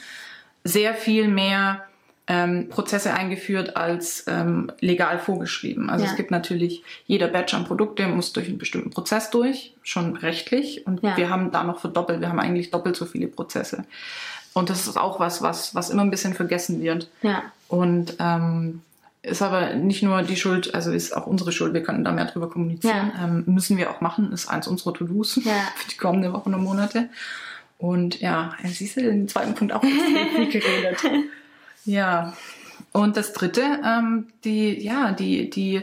[0.65, 1.85] sehr viel mehr
[2.27, 5.91] ähm, Prozesse eingeführt als ähm, legal vorgeschrieben.
[5.91, 6.11] Also Ja.
[6.13, 10.87] es gibt natürlich, jeder Batch an Produkte muss durch einen bestimmten Prozess durch, schon rechtlich.
[10.87, 11.17] Und Ja.
[11.17, 13.85] wir haben da noch verdoppelt, wir haben eigentlich doppelt so viele Prozesse.
[14.53, 17.09] Und das ist auch was, was, was immer ein bisschen vergessen wird.
[17.23, 17.43] Ja.
[17.69, 18.83] Und ähm,
[19.23, 22.25] ist aber nicht nur die Schuld, also ist auch unsere Schuld, wir können da mehr
[22.27, 23.13] drüber kommunizieren.
[23.17, 23.25] Ja.
[23.25, 27.09] Ähm, müssen wir auch machen, ist eins unserer To-Dos für die kommenden Wochen und Monate.
[27.81, 30.99] Und ja, siehst du, den zweiten Punkt auch viel geredet.
[31.87, 32.35] Ja.
[32.93, 35.81] Und das dritte, ähm, die, ja, die, die,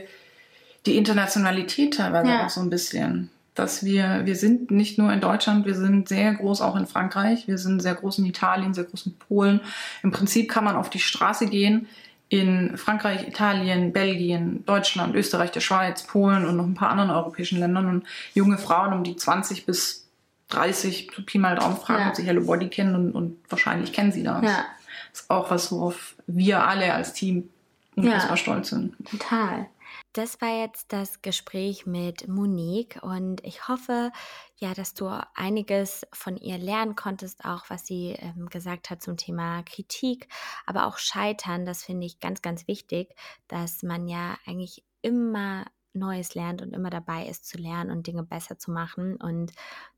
[0.85, 2.45] die Internationalität teilweise Ja.
[2.45, 3.31] auch so ein bisschen.
[3.55, 7.47] Dass wir, wir sind nicht nur in Deutschland, wir sind sehr groß auch in Frankreich,
[7.47, 9.59] wir sind sehr groß in Italien, sehr groß in Polen.
[10.03, 11.87] Im Prinzip kann man auf die Straße gehen
[12.29, 17.57] in Frankreich, Italien, Belgien, Deutschland, Österreich, der Schweiz, Polen und noch ein paar anderen europäischen
[17.57, 18.03] Ländern und
[18.35, 20.06] junge Frauen um die 20 bis
[20.49, 22.09] 30 so Pi mal Daumen fragen, Ja.
[22.09, 24.43] ob sie Hello Body kennen und, und wahrscheinlich kennen sie das.
[24.43, 24.65] Ja.
[25.11, 27.49] Das ist auch was, worauf wir alle als Team
[27.95, 28.37] unfassbar Ja.
[28.37, 28.95] stolz sind.
[29.09, 29.67] Total.
[30.13, 34.11] Das war jetzt das Gespräch mit Monique und ich hoffe,
[34.57, 39.17] ja, dass du einiges von ihr lernen konntest, auch was sie ähm, gesagt hat zum
[39.17, 40.27] Thema Kritik,
[40.65, 41.65] aber auch Scheitern.
[41.65, 43.09] Das finde ich ganz, ganz wichtig,
[43.47, 45.65] dass man ja eigentlich immer
[45.97, 49.15] Neues lernt und immer dabei ist zu lernen und Dinge besser zu machen.
[49.17, 49.51] Und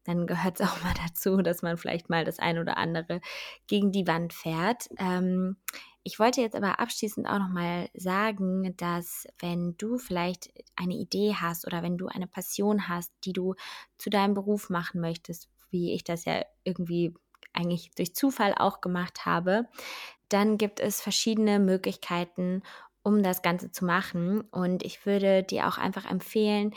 [0.03, 3.21] dann gehört es auch mal dazu, dass man vielleicht mal das ein oder andere
[3.67, 4.89] gegen die Wand fährt.
[4.97, 5.57] Ähm,
[6.03, 11.67] ich wollte jetzt aber abschließend auch nochmal sagen, dass wenn du vielleicht eine Idee hast
[11.67, 13.55] oder wenn du eine Passion hast, die du
[13.97, 17.13] zu deinem Beruf machen möchtest, wie ich das ja irgendwie
[17.53, 19.67] eigentlich durch Zufall auch gemacht habe,
[20.29, 22.61] dann gibt es verschiedene Möglichkeiten,
[23.03, 24.41] um das Ganze zu machen.
[24.41, 26.73] Und ich würde dir auch einfach empfehlen,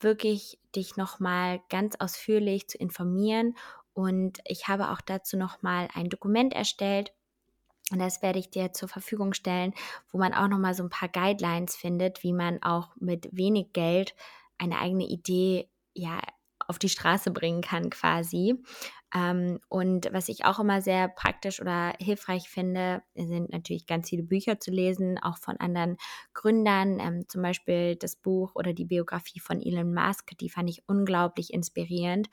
[0.00, 3.54] wirklich dich nochmal ganz ausführlich zu informieren.
[3.94, 7.12] Und ich habe auch dazu nochmal ein Dokument erstellt,
[7.92, 9.72] und das werde ich dir zur Verfügung stellen,
[10.10, 14.14] wo man auch nochmal so ein paar Guidelines findet, wie man auch mit wenig Geld
[14.58, 16.20] eine eigene Idee ja
[16.68, 18.54] auf die Straße bringen kann quasi.
[19.14, 24.24] Ähm, und was ich auch immer sehr praktisch oder hilfreich finde, sind natürlich ganz viele
[24.24, 25.96] Bücher zu lesen, auch von anderen
[26.34, 30.82] Gründern, ähm, zum Beispiel das Buch oder die Biografie von Elon Musk, die fand ich
[30.86, 32.28] unglaublich inspirierend.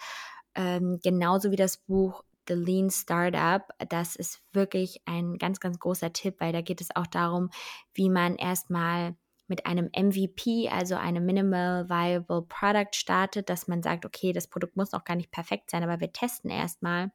[0.55, 3.63] Ähm, genauso wie das Buch The Lean Startup.
[3.89, 7.49] Das ist wirklich ein ganz, ganz großer Tipp, weil da geht es auch darum,
[7.93, 9.15] wie man erstmal
[9.47, 14.77] mit einem MVP, also einem Minimal Viable Product startet, dass man sagt, okay, das Produkt
[14.77, 17.11] muss noch gar nicht perfekt sein, aber wir testen erstmal,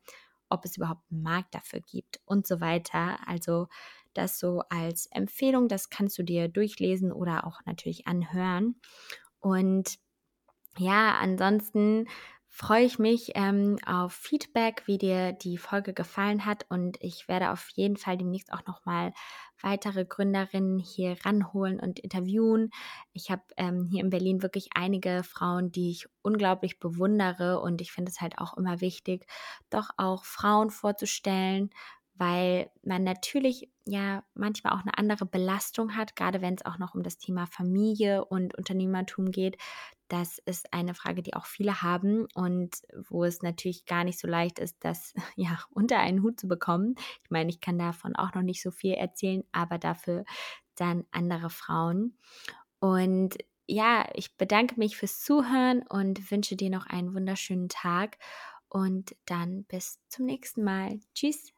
[0.51, 3.19] ob es überhaupt einen Markt dafür gibt und so weiter.
[3.27, 3.69] Also
[4.15, 8.77] das so als Empfehlung, das kannst du dir durchlesen oder auch natürlich anhören.
[9.41, 9.99] Und
[10.77, 12.07] ja, ansonsten
[12.59, 17.53] freue ich mich ähm, auf Feedback, wie dir die Folge gefallen hat und ich werde
[17.53, 19.13] auf jeden Fall demnächst auch nochmal
[19.63, 22.71] weitere Gründerinnen hier ranholen und interviewen.
[23.13, 27.93] Ich habe ähm, hier in Berlin wirklich einige Frauen, die ich unglaublich bewundere und ich
[27.93, 29.27] finde es halt auch immer wichtig,
[29.71, 31.71] doch auch Frauen vorzustellen,
[32.15, 36.97] weil man natürlich ja manchmal auch eine andere Belastung hat, gerade wenn es auch noch
[36.97, 39.57] um das Thema Familie und Unternehmertum geht.
[40.09, 42.77] Das ist eine Frage, die auch viele haben und
[43.09, 46.95] wo es natürlich gar nicht so leicht ist, das ja unter einen Hut zu bekommen.
[47.25, 50.25] Ich meine, ich kann davon auch noch nicht so viel erzählen, aber dafür
[50.77, 52.17] dann andere Frauen.
[52.81, 53.37] Und
[53.67, 58.19] ja, ich bedanke mich fürs Zuhören und wünsche dir noch einen wunderschönen Tag
[58.69, 61.01] und dann bis zum nächsten Mal.
[61.15, 61.58] Tschüss.